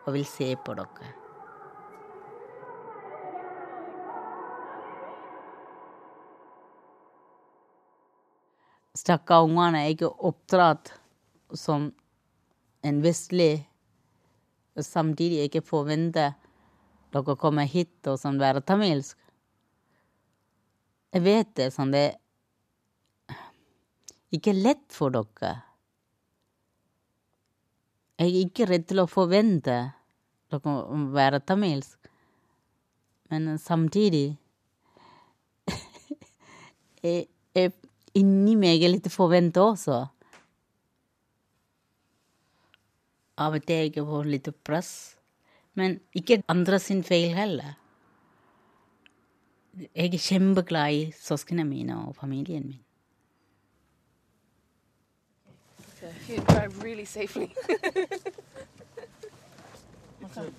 Og 0.05 0.15
vil 0.15 0.27
se 0.29 0.51
på 0.61 0.75
dere. 0.77 1.13
Stakkar 8.95 9.43
ungene 9.43 9.83
er 9.83 9.93
ikke 9.93 10.13
oppdratt 10.23 10.93
som 11.53 11.89
en 12.85 13.01
vestlig 13.03 13.65
og 14.75 14.83
Samtidig 14.83 15.45
ikke 15.47 15.61
forventer 15.63 16.33
dere 17.15 17.35
kommer 17.39 17.67
hit 17.69 18.07
og 18.11 18.17
sånn 18.19 18.41
være 18.41 18.63
tamilsk. 18.67 19.15
Jeg 21.15 21.23
vet 21.23 21.53
det, 21.55 21.69
sånn 21.71 21.93
det 21.93 22.01
er 22.09 22.17
ikke 24.37 24.55
lett 24.55 24.85
for 24.93 25.13
dere. 25.13 25.53
Jeg 28.15 28.31
er 28.31 28.41
ikke 28.45 28.67
redd 28.69 28.87
til 28.89 29.03
å 29.03 29.09
forvente 29.11 29.77
dere 30.51 30.75
å 30.75 30.99
være 31.15 31.41
tamilsk. 31.43 32.11
Men 33.33 33.55
samtidig 33.59 34.27
jeg, 37.01 37.25
jeg, 37.57 37.73
Inni 38.15 38.53
meg 38.55 38.79
er 38.79 38.93
litt 38.93 39.09
forventa 39.11 39.65
også. 39.73 39.97
Av 43.43 43.57
og 43.57 43.65
til 43.67 43.89
jeg 43.89 44.05
får 44.07 44.29
litt 44.31 44.47
press. 44.63 44.93
Men 45.75 45.97
ikke 46.15 46.39
andre 46.47 46.79
sin 46.79 47.03
feil 47.03 47.35
heller. 47.35 47.75
Jeg 49.75 50.13
er 50.13 50.23
kjempeglad 50.29 50.95
i 50.95 51.03
søsknene 51.19 51.67
mine 51.67 51.99
og 52.05 52.15
familien 52.15 52.69
min. 52.69 52.84
You 56.27 56.39
drive 56.47 56.83
really 56.83 57.05
safely. 57.05 57.51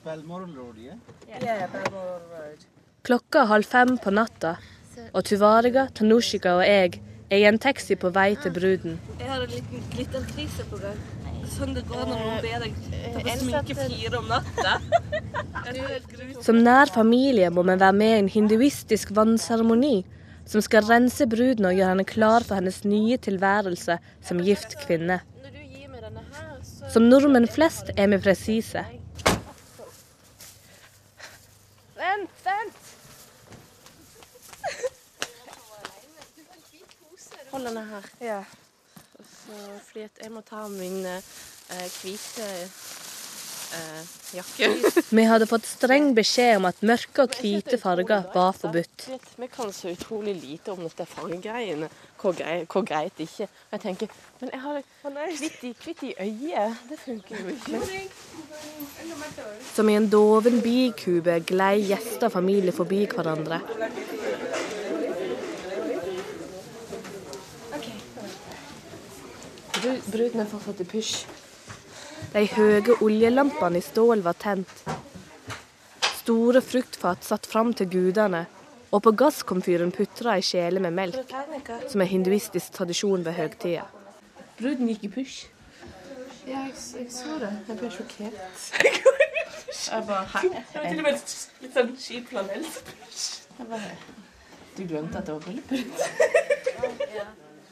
Road, 0.06 0.76
yeah? 0.78 0.94
Yeah, 1.42 1.66
Balmoral 1.72 2.20
Klokka 3.02 3.40
er 3.42 3.50
halv 3.50 3.64
fem 3.64 3.98
på 3.98 4.10
natta, 4.10 4.56
og 5.12 5.24
Tuvariga, 5.24 5.88
Tanushika 5.94 6.54
og 6.56 6.62
jeg 6.64 7.00
er 7.30 7.36
i 7.36 7.44
en 7.48 7.58
taxi 7.58 7.96
på 7.98 8.10
vei 8.14 8.36
til 8.42 8.54
bruden. 8.54 8.96
Jeg 9.18 9.28
har 9.28 9.42
en 9.42 9.50
liten 9.50 9.84
glitterkrise 9.92 10.64
på 10.70 10.80
gang. 10.80 10.98
Sånn 11.50 11.74
det 11.76 11.84
går 11.90 12.08
når 12.08 12.22
noen 12.22 12.40
ber 12.42 12.64
deg 12.64 12.80
ta 12.86 13.20
på 13.26 13.36
sminke 13.42 13.76
fire 13.78 14.18
om 14.18 14.26
natta. 14.30 14.78
Som 16.46 16.62
nær 16.62 16.90
familie 16.94 17.50
må 17.50 17.62
vi 17.66 17.76
være 17.78 17.94
med 18.00 18.12
i 18.14 18.18
en 18.24 18.32
hinduistisk 18.32 19.12
vannseremoni 19.14 19.96
som 20.46 20.62
skal 20.62 20.86
rense 20.86 21.26
bruden 21.26 21.66
og 21.66 21.74
gjøre 21.74 21.94
henne 21.94 22.06
klar 22.06 22.46
for 22.46 22.58
hennes 22.58 22.84
nye 22.86 23.18
tilværelse 23.18 23.98
som 24.22 24.42
gift 24.46 24.78
kvinne. 24.84 25.20
Som 26.92 27.08
nordmenn 27.10 27.48
flest 27.48 27.90
er 27.96 28.08
vi 28.08 28.18
presise. 28.22 28.84
Vent, 31.96 32.36
vent! 32.46 32.92
Hold 37.50 37.68
denne 37.68 37.84
her. 37.90 38.08
Ja. 38.20 38.40
Så, 39.18 39.58
fordi 39.88 40.06
at 40.06 40.22
jeg 40.22 40.32
må 40.32 40.40
ta 40.46 40.66
min 40.68 41.04
eh, 41.06 41.90
hvite 42.00 42.48
eh, 43.76 44.08
jakke. 44.36 44.70
Vi 45.18 45.24
hadde 45.28 45.46
fått 45.48 45.68
streng 45.68 46.10
beskjed 46.16 46.56
om 46.60 46.68
at 46.70 46.82
mørke 46.86 47.26
og 47.26 47.36
hvite 47.40 47.78
farger 47.80 48.26
var 48.34 48.56
forbudt. 48.56 49.06
Vi 49.36 49.48
kan 49.52 49.72
så 49.72 49.92
utrolig 49.92 50.34
lite 50.40 50.74
om 50.74 50.82
dette 50.86 51.06
fargegreiene. 51.08 51.90
Hvor, 52.16 52.32
grei, 52.32 52.64
hvor 52.64 52.82
greit 52.82 53.20
ikke. 53.20 53.44
Og 53.44 53.76
jeg 53.76 53.80
tenker 53.80 54.08
Men 54.40 54.50
jeg 54.52 54.60
har 54.60 54.82
hvitt 55.38 55.64
i, 55.68 55.72
hvitt 55.84 56.02
i 56.02 56.14
øyet. 56.20 56.82
Det 56.88 56.98
funker 57.04 57.36
jo 57.42 57.48
ikke. 57.54 57.80
Som 59.74 59.88
i 59.88 59.96
en 59.96 60.08
doven 60.10 60.60
bikube 60.64 61.40
glei 61.46 61.84
gjester 61.86 62.30
og 62.30 62.32
familie 62.32 62.72
forbi 62.72 63.04
hverandre. 63.06 63.60
Bruden 70.10 70.40
er 70.40 70.48
fortsatt 70.50 70.80
i 70.82 70.88
pysj. 70.88 71.26
De 72.32 72.44
høye 72.52 72.96
oljelampene 73.04 73.80
i 73.80 73.84
stål 73.84 74.22
var 74.26 74.36
tent. 74.40 74.82
Store 76.20 76.60
fruktfat 76.64 77.24
satt 77.24 77.46
fram 77.48 77.72
til 77.76 77.88
gudene, 77.92 78.44
og 78.92 79.02
på 79.04 79.12
gasskomfyren 79.18 79.92
putra 79.94 80.36
ei 80.38 80.44
kjele 80.46 80.82
med 80.82 80.94
melk, 80.96 81.34
som 81.90 82.02
er 82.02 82.10
hinduistisk 82.10 82.74
tradisjon 82.76 83.24
ved 83.26 83.38
høgtida. 83.38 83.86
Bruden 84.58 84.90
gikk 84.90 85.06
i 85.08 85.12
pysj. 85.18 85.38
Ja, 86.46 86.60
jeg, 86.68 86.74
jeg 86.98 87.08
så 87.10 87.38
det. 87.42 87.50
Jeg 87.68 87.78
ble 87.80 87.90
sjokkert. 87.90 88.36
Jeg 89.86 90.04
bare, 90.06 90.26
hæ? 90.32 90.42
Det 90.48 90.82
var 90.82 90.86
til 90.88 91.00
og 91.00 91.06
med 91.08 91.16
litt 91.64 91.74
sånn 91.74 91.90
kjip 92.00 92.30
flanellspysj. 92.30 93.24
Du 94.76 94.84
glemte 94.84 95.18
at 95.18 95.26
det 95.26 95.34
var 95.34 95.42
bryllup? 95.46 95.72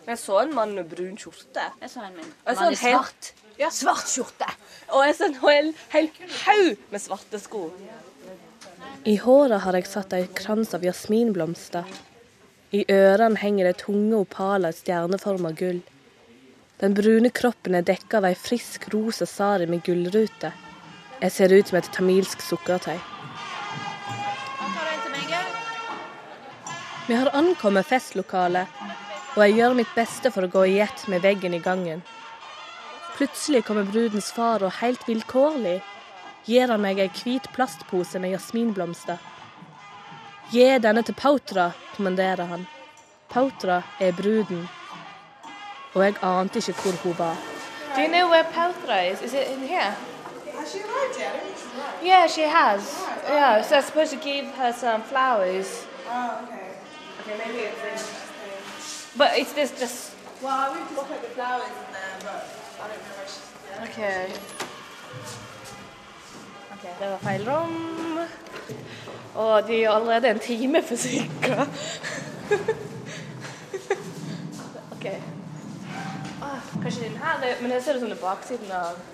Jeg 0.04 0.18
så 0.20 0.36
en 0.42 0.50
mann 0.52 0.74
med 0.76 0.84
brun 0.88 1.14
skjorte. 1.16 1.62
Jeg 1.80 1.90
så 1.90 2.02
en 2.04 2.16
mann 2.18 2.32
Jeg 2.44 2.56
så 2.58 2.64
en 2.66 2.74
i 2.74 2.76
svart. 2.76 3.28
Ja, 3.56 3.70
svart 3.70 4.08
skjorte. 4.10 4.48
Og 4.94 5.04
en 5.06 5.36
hel, 5.42 5.70
hel 5.92 6.08
haug 6.44 6.80
med 6.90 7.02
svarte 7.02 7.38
sko. 7.38 7.68
I 9.04 9.16
håret 9.20 9.62
har 9.62 9.76
jeg 9.78 9.86
satt 9.86 10.14
en 10.16 10.28
krans 10.34 10.74
av 10.74 10.84
jasminblomster. 10.84 11.86
I 12.74 12.82
ørene 12.90 13.38
henger 13.38 13.68
det 13.68 13.82
tunge 13.84 14.24
opaler 14.24 14.74
i 14.74 14.78
stjerneforma 14.78 15.52
gull. 15.54 15.82
Den 16.80 16.96
brune 16.98 17.30
kroppen 17.30 17.76
er 17.78 17.86
dekka 17.86 18.18
av 18.18 18.26
ei 18.26 18.34
frisk 18.34 18.88
rosa 18.94 19.28
sari 19.30 19.68
med 19.70 19.84
gullrute. 19.86 20.50
Jeg 21.20 21.32
ser 21.32 21.54
ut 21.54 21.70
som 21.70 21.78
et 21.78 21.90
tamilsk 21.94 22.42
sukkertøy. 22.42 22.98
Vi 27.06 27.14
har 27.14 27.30
ankommet 27.36 27.86
festlokalet, 27.86 28.66
og 29.36 29.40
jeg 29.44 29.58
gjør 29.60 29.78
mitt 29.78 29.94
beste 29.94 30.32
for 30.34 30.46
å 30.46 30.50
gå 30.50 30.66
i 30.72 30.78
ett 30.82 31.06
med 31.12 31.22
veggen 31.22 31.54
i 31.54 31.62
gangen. 31.62 32.02
Plutselig 33.16 33.64
kommer 33.64 33.84
brudens 33.84 34.32
far, 34.32 34.62
og 34.62 34.72
helt 34.80 35.08
vilkårlig 35.08 35.82
gir 36.44 36.68
han 36.68 36.82
meg 36.82 36.98
ei 36.98 37.10
hvit 37.14 37.46
plastpose 37.54 38.18
med 38.18 38.34
jasminblomster. 38.34 39.18
Gi 40.50 40.66
denne 40.82 41.02
til 41.02 41.14
Pautra, 41.14 41.70
kommanderer 41.96 42.44
han. 42.50 42.66
Pautra 43.30 43.82
er 44.00 44.12
bruden, 44.12 44.68
og 45.94 46.04
jeg 46.04 46.18
ante 46.22 46.58
ikke 46.58 46.82
hvor 46.82 46.98
hun 47.02 47.18
var. 47.18 47.36
Do 47.94 48.00
you 48.00 48.08
know 48.08 48.28
where 48.28 48.44
Pautra 48.44 48.98
is? 49.12 49.22
Is 49.22 49.32
it 49.32 49.46
in 49.54 49.60
here? 49.60 49.94
Has 50.58 50.72
she 50.72 50.80
arrived 50.82 51.18
yet? 51.18 51.34
I. 52.02 52.06
Yeah, 52.06 52.26
she 52.26 52.42
has. 52.42 53.04
Yeah, 53.28 53.62
so 53.62 53.76
I'm 53.76 53.82
supposed 53.82 54.12
to 54.12 54.18
give 54.18 54.46
her 54.56 54.72
some 54.72 55.02
flowers. 55.02 55.86
Oh, 56.10 56.40
okay. 56.42 56.74
Okay, 57.20 57.36
maybe 57.38 57.60
it's 57.68 57.82
in. 57.82 59.18
But 59.18 59.38
it's 59.38 59.52
this 59.52 59.70
just... 59.78 60.10
Well, 60.42 60.72
we 60.74 60.80
just 60.80 61.08
put 61.08 61.22
the 61.22 61.28
flowers 61.28 61.70
in 61.82 61.92
there, 61.92 62.03
Okay. 63.82 64.24
Ok, 66.72 66.82
Det 67.00 67.10
var 67.10 67.18
feil 67.22 67.50
rom. 67.50 68.18
Og 69.34 69.68
de 69.68 69.84
er 69.84 69.90
allerede 69.90 70.30
en 70.30 70.38
time 70.38 70.82
forsinka. 70.82 71.60
OK. 74.92 75.06
Ah, 76.42 76.60
kanskje 76.82 77.04
den 77.04 77.16
her 77.16 77.42
er 77.42 77.62
Men 77.62 77.70
jeg 77.70 77.82
ser 77.82 77.92
det 77.92 78.00
som 78.00 78.10
det 78.10 78.18
er 78.18 78.22
baksiden 78.22 78.72
av 78.72 79.13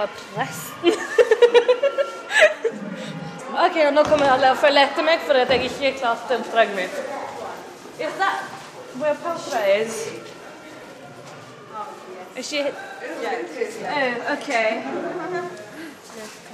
Var 0.00 0.08
presten. 0.34 0.92
OK, 3.64 3.76
og 3.86 3.92
nå 3.92 4.02
kommer 4.02 4.30
alle 4.32 4.50
og 4.50 4.56
følger 4.56 4.82
etter 4.86 5.02
meg 5.04 5.20
fordi 5.26 5.38
jeg 5.50 5.62
ikke 5.66 5.98
klarte 5.98 6.36
oppdraget 6.38 6.76
mitt. 6.76 6.90
Is 8.00 8.12
that 8.20 8.34
where 9.02 9.14
Papa 9.14 9.58
is? 9.82 9.92
Is 12.36 12.46
she... 12.46 12.60
Oh, 12.62 12.66
okay. 14.36 14.82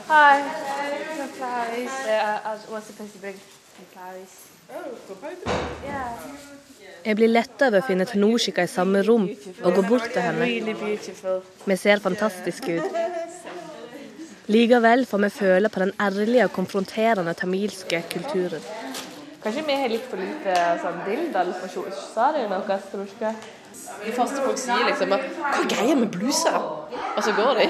Hi. 0.09 0.43
Some 1.17 1.29
flowers. 1.39 1.95
Uh, 2.07 2.41
I 2.45 2.47
was 2.75 2.85
supposed 2.85 3.13
to 3.13 3.19
bring. 3.19 3.41
Jeg 7.07 7.17
blir 7.19 7.31
letta 7.31 7.69
over 7.69 7.83
å 7.83 7.87
finne 7.87 8.07
Tanoshika 8.09 8.65
i 8.67 8.71
samme 8.71 9.03
rom 9.07 9.29
og 9.29 9.77
gå 9.77 9.83
bort 9.87 10.09
til 10.15 10.25
henne. 10.25 10.49
Vi 11.67 11.77
ser 11.79 12.03
fantastiske 12.03 12.79
ut. 12.81 12.99
Likevel 14.51 15.05
får 15.11 15.23
vi 15.25 15.31
føle 15.35 15.69
på 15.71 15.83
den 15.83 15.93
ærlige 16.01 16.47
og 16.47 16.55
konfronterende 16.55 17.35
tamilske 17.35 18.03
kulturen. 18.13 18.63
Kanskje 19.43 19.63
vi 19.67 19.77
har 19.79 19.91
litt 19.93 20.07
for 20.11 20.23
lite 20.23 20.55
sånn 20.83 21.03
dildal 21.07 21.53
for 21.61 21.93
sarien 22.15 22.51
vår, 22.51 22.67
Tanoshika? 22.91 23.35
De 24.03 24.13
første 24.15 24.43
folk 24.43 24.59
sier 24.59 24.87
liksom 24.89 25.13
at, 25.15 25.27
Hva 25.37 25.61
er 25.61 25.69
greia 25.71 25.99
med 25.99 26.11
bluser? 26.15 26.57
Og 26.57 27.23
så 27.23 27.35
går 27.37 27.61
de. 27.61 27.69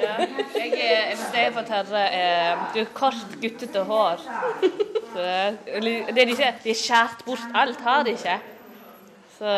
Ja. 0.00 0.14
Jeg 0.54 0.70
er, 0.80 1.08
hvis 1.10 1.26
jeg 1.34 1.52
får 1.52 1.66
tørre, 1.68 2.04
er 2.08 2.60
du 2.74 2.78
har 2.78 2.92
kort, 2.94 3.34
guttete 3.42 3.82
hår. 3.84 4.22
Så, 5.12 5.26
det 5.66 6.22
er 6.22 6.32
ikke, 6.32 6.54
de 6.64 6.72
har 6.72 6.78
skjært 6.78 7.24
bort 7.26 7.44
alt, 7.54 7.80
har 7.84 8.02
de 8.06 8.14
ikke. 8.16 8.38
Så, 9.38 9.52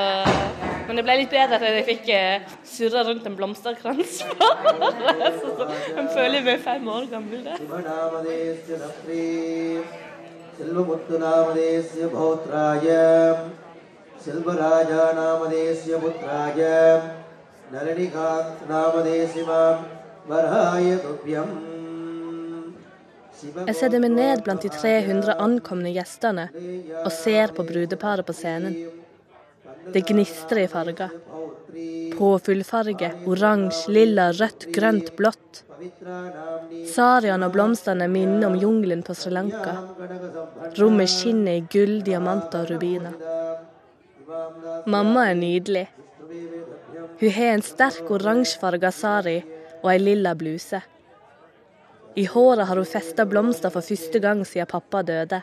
men 0.87 0.99
det 0.99 1.05
ble 1.07 1.17
litt 1.19 1.33
bedre 1.33 1.59
at 1.59 1.65
jeg 1.67 1.85
fikk 1.89 2.11
eh, 2.15 2.45
surra 2.67 3.03
rundt 3.07 3.25
en 3.27 3.37
blomsterkrans. 3.39 4.21
så, 4.23 4.27
så, 5.59 5.67
jeg 5.97 6.07
føler 6.15 6.45
meg 6.47 6.63
fem 6.63 6.87
år 6.89 7.09
gammel. 7.11 7.43
der. 7.47 7.57
शिवनामदेस्य 7.59 8.79
नप्रे 8.83 9.27
सिल्वमुत्तुनामदेस्य 10.59 12.07
भौत्राय 12.15 12.87
सिल्वराजानामदेस्य 14.25 15.99
पुत्राय 15.99 16.61
नलिनिकान्तनामदेस्य 17.73 19.43
मां 19.51 19.75
वराय 20.29 20.89
तुभ्यम् 21.05 21.55
Jeg 23.43 23.75
setter 23.75 23.99
meg 23.99 24.13
ned 24.15 24.43
blant 24.47 24.63
de 24.63 24.69
300 24.71 25.35
ankomne 25.45 25.91
gjestene 25.91 26.45
og 27.03 27.11
ser 27.11 27.51
på 27.57 27.65
brudeparet 27.67 28.27
på 28.29 28.35
scenen. 28.39 28.77
Det 29.95 30.05
gnistrer 30.07 30.63
i 30.63 30.71
farger. 30.71 31.11
Påfyllfarge, 32.15 33.09
oransje, 33.27 33.91
lilla, 33.97 34.29
rødt, 34.39 34.69
grønt, 34.77 35.11
blått. 35.19 35.65
Sariaen 36.95 37.43
og 37.43 37.55
blomstene 37.57 38.07
minner 38.13 38.47
om 38.47 38.59
jungelen 38.63 39.03
på 39.03 39.17
Sri 39.19 39.33
Lanka. 39.35 39.75
Rommet 40.79 41.11
skinner 41.11 41.59
i 41.59 41.67
gull, 41.75 41.99
diamanter 42.07 42.63
og 42.63 42.77
rubiner. 42.77 43.19
Mamma 44.87 45.27
er 45.33 45.41
nydelig. 45.41 45.89
Hun 47.20 47.30
har 47.34 47.56
en 47.56 47.64
sterk 47.66 48.12
oransjefarga 48.14 48.92
sari 48.94 49.40
og 49.82 49.90
ei 49.90 49.98
lilla 50.02 50.36
bluse. 50.38 50.84
I 52.18 52.26
håret 52.30 52.68
har 52.70 52.78
hun 52.78 52.86
festa 52.90 53.26
blomster 53.30 53.74
for 53.74 53.86
første 53.86 54.20
gang 54.22 54.44
siden 54.46 54.70
pappa 54.70 55.02
døde. 55.06 55.42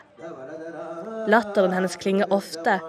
Latteren 1.31 1.75
hennes 1.75 1.95
klinger 1.99 2.31
ofte, 2.31 2.79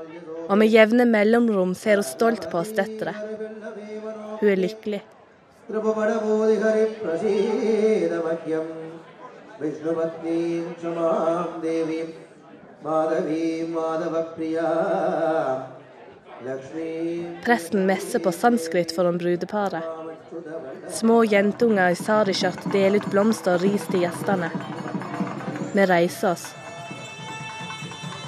og 0.47 0.59
med 0.61 0.71
jevne 0.71 1.07
mellomrom 1.11 1.75
ser 1.75 1.99
hun 1.99 2.07
stolt 2.07 2.47
på 2.51 2.61
oss 2.63 2.75
døtre. 2.79 3.15
Hun 4.41 4.51
er 4.53 4.63
lykkelig. 4.63 5.03
Vishnu 9.57 9.95
Presten 17.45 17.87
messer 17.87 18.19
på 18.19 18.33
sanskrit 18.33 18.95
foran 18.97 19.19
brudeparet. 19.19 19.83
Små 20.91 21.25
jentunger 21.25 21.91
i 21.91 21.99
sariskjørt 21.99 22.69
deler 22.73 23.01
ut 23.01 23.11
blomster 23.11 23.57
og 23.57 23.65
ris 23.67 23.87
til 23.91 24.05
gjestene. 24.05 24.51
Vi 25.75 25.87
reiser 25.91 26.31
oss. 26.35 26.47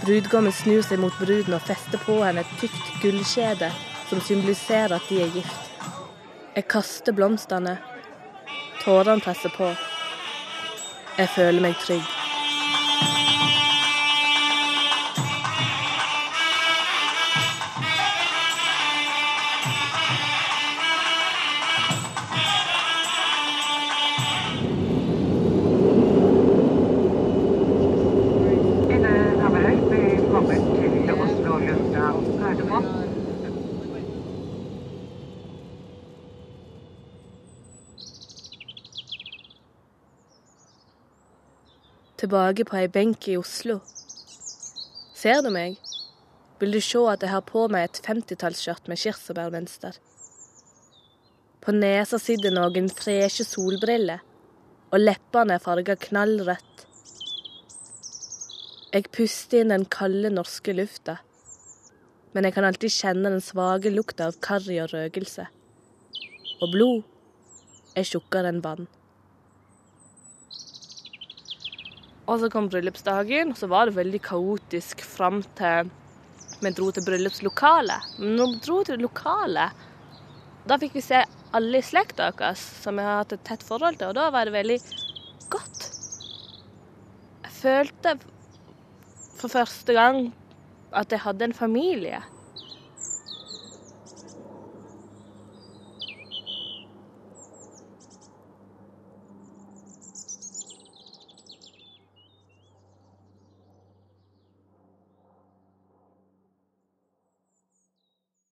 Brudgommen 0.02 0.54
snur 0.56 0.82
seg 0.82 0.98
mot 1.02 1.14
bruden 1.20 1.54
og 1.54 1.64
fester 1.68 2.00
på 2.02 2.18
henne 2.24 2.42
et 2.42 2.58
tykt 2.62 2.92
gullkjede 3.02 3.70
som 4.08 4.22
symboliserer 4.24 4.96
at 4.98 5.10
de 5.10 5.22
er 5.22 5.34
gift. 5.38 5.72
Jeg 6.56 6.66
kaster 6.74 7.14
blomstene. 7.14 7.78
Tårene 8.82 9.22
presser 9.22 9.54
på. 9.54 9.70
Jeg 11.18 11.36
føler 11.36 11.62
meg 11.62 11.78
trygg. 11.84 12.17
Tilbake 42.18 42.64
på 42.66 42.76
ei 42.78 42.88
benk 42.90 43.28
i 43.30 43.36
Oslo. 43.38 43.78
Ser 45.14 45.42
du 45.42 45.50
meg? 45.54 45.76
Vil 46.58 46.74
du 46.74 46.80
se 46.82 46.98
at 47.06 47.22
jeg 47.22 47.30
har 47.30 47.44
på 47.46 47.66
meg 47.70 47.86
et 47.86 48.00
femtitallsskjørt 48.02 48.90
med 48.90 48.98
kirsebærmønster? 48.98 50.00
På 51.62 51.74
nesa 51.74 52.18
sitter 52.18 52.54
noen 52.54 52.90
freshe 52.90 53.46
solbriller, 53.46 54.24
og 54.90 55.04
leppene 55.04 55.58
er 55.58 55.62
farga 55.62 55.94
knallrødt. 56.08 56.84
Jeg 58.88 59.10
puster 59.14 59.62
inn 59.62 59.74
den 59.74 59.86
kalde 59.92 60.32
norske 60.32 60.74
lufta, 60.74 61.18
men 62.34 62.48
jeg 62.48 62.56
kan 62.56 62.66
alltid 62.66 62.94
kjenne 62.94 63.34
den 63.36 63.44
svake 63.44 63.92
lukta 63.94 64.30
av 64.32 64.40
karri 64.42 64.80
og 64.82 64.90
røkelse. 64.94 65.46
Og 66.58 66.72
blod 66.74 67.02
er 67.94 68.08
tjukkere 68.08 68.50
enn 68.50 68.64
vann. 68.64 68.88
Og 72.29 72.43
så 72.43 72.51
kom 72.53 72.68
bryllupsdagen, 72.68 73.55
og 73.55 73.59
så 73.59 73.68
var 73.70 73.89
det 73.89 73.97
veldig 73.97 74.20
kaotisk 74.26 75.01
fram 75.07 75.41
til 75.57 75.89
vi 76.59 76.72
dro 76.74 76.89
til 76.93 77.05
bryllupslokalet. 77.07 78.14
Men 78.18 78.35
når 78.37 78.53
vi 78.53 78.62
dro 78.66 78.79
til 78.85 79.03
lokalet, 79.03 79.85
da 80.68 80.76
fikk 80.81 80.97
vi 80.99 81.05
se 81.05 81.22
alle 81.57 81.81
i 81.81 81.85
slekta 81.87 82.33
vår 82.37 82.59
som 82.59 82.99
vi 82.99 83.05
har 83.07 83.22
hatt 83.22 83.37
et 83.37 83.45
tett 83.47 83.62
forhold 83.64 84.01
til, 84.01 84.11
og 84.11 84.18
da 84.18 84.29
var 84.35 84.49
det 84.49 84.57
veldig 84.57 84.79
godt. 85.53 85.87
Jeg 87.47 87.55
følte 87.61 88.16
for 89.39 89.55
første 89.55 89.95
gang 89.97 90.29
at 90.93 91.14
jeg 91.14 91.22
hadde 91.24 91.49
en 91.49 91.57
familie. 91.57 92.20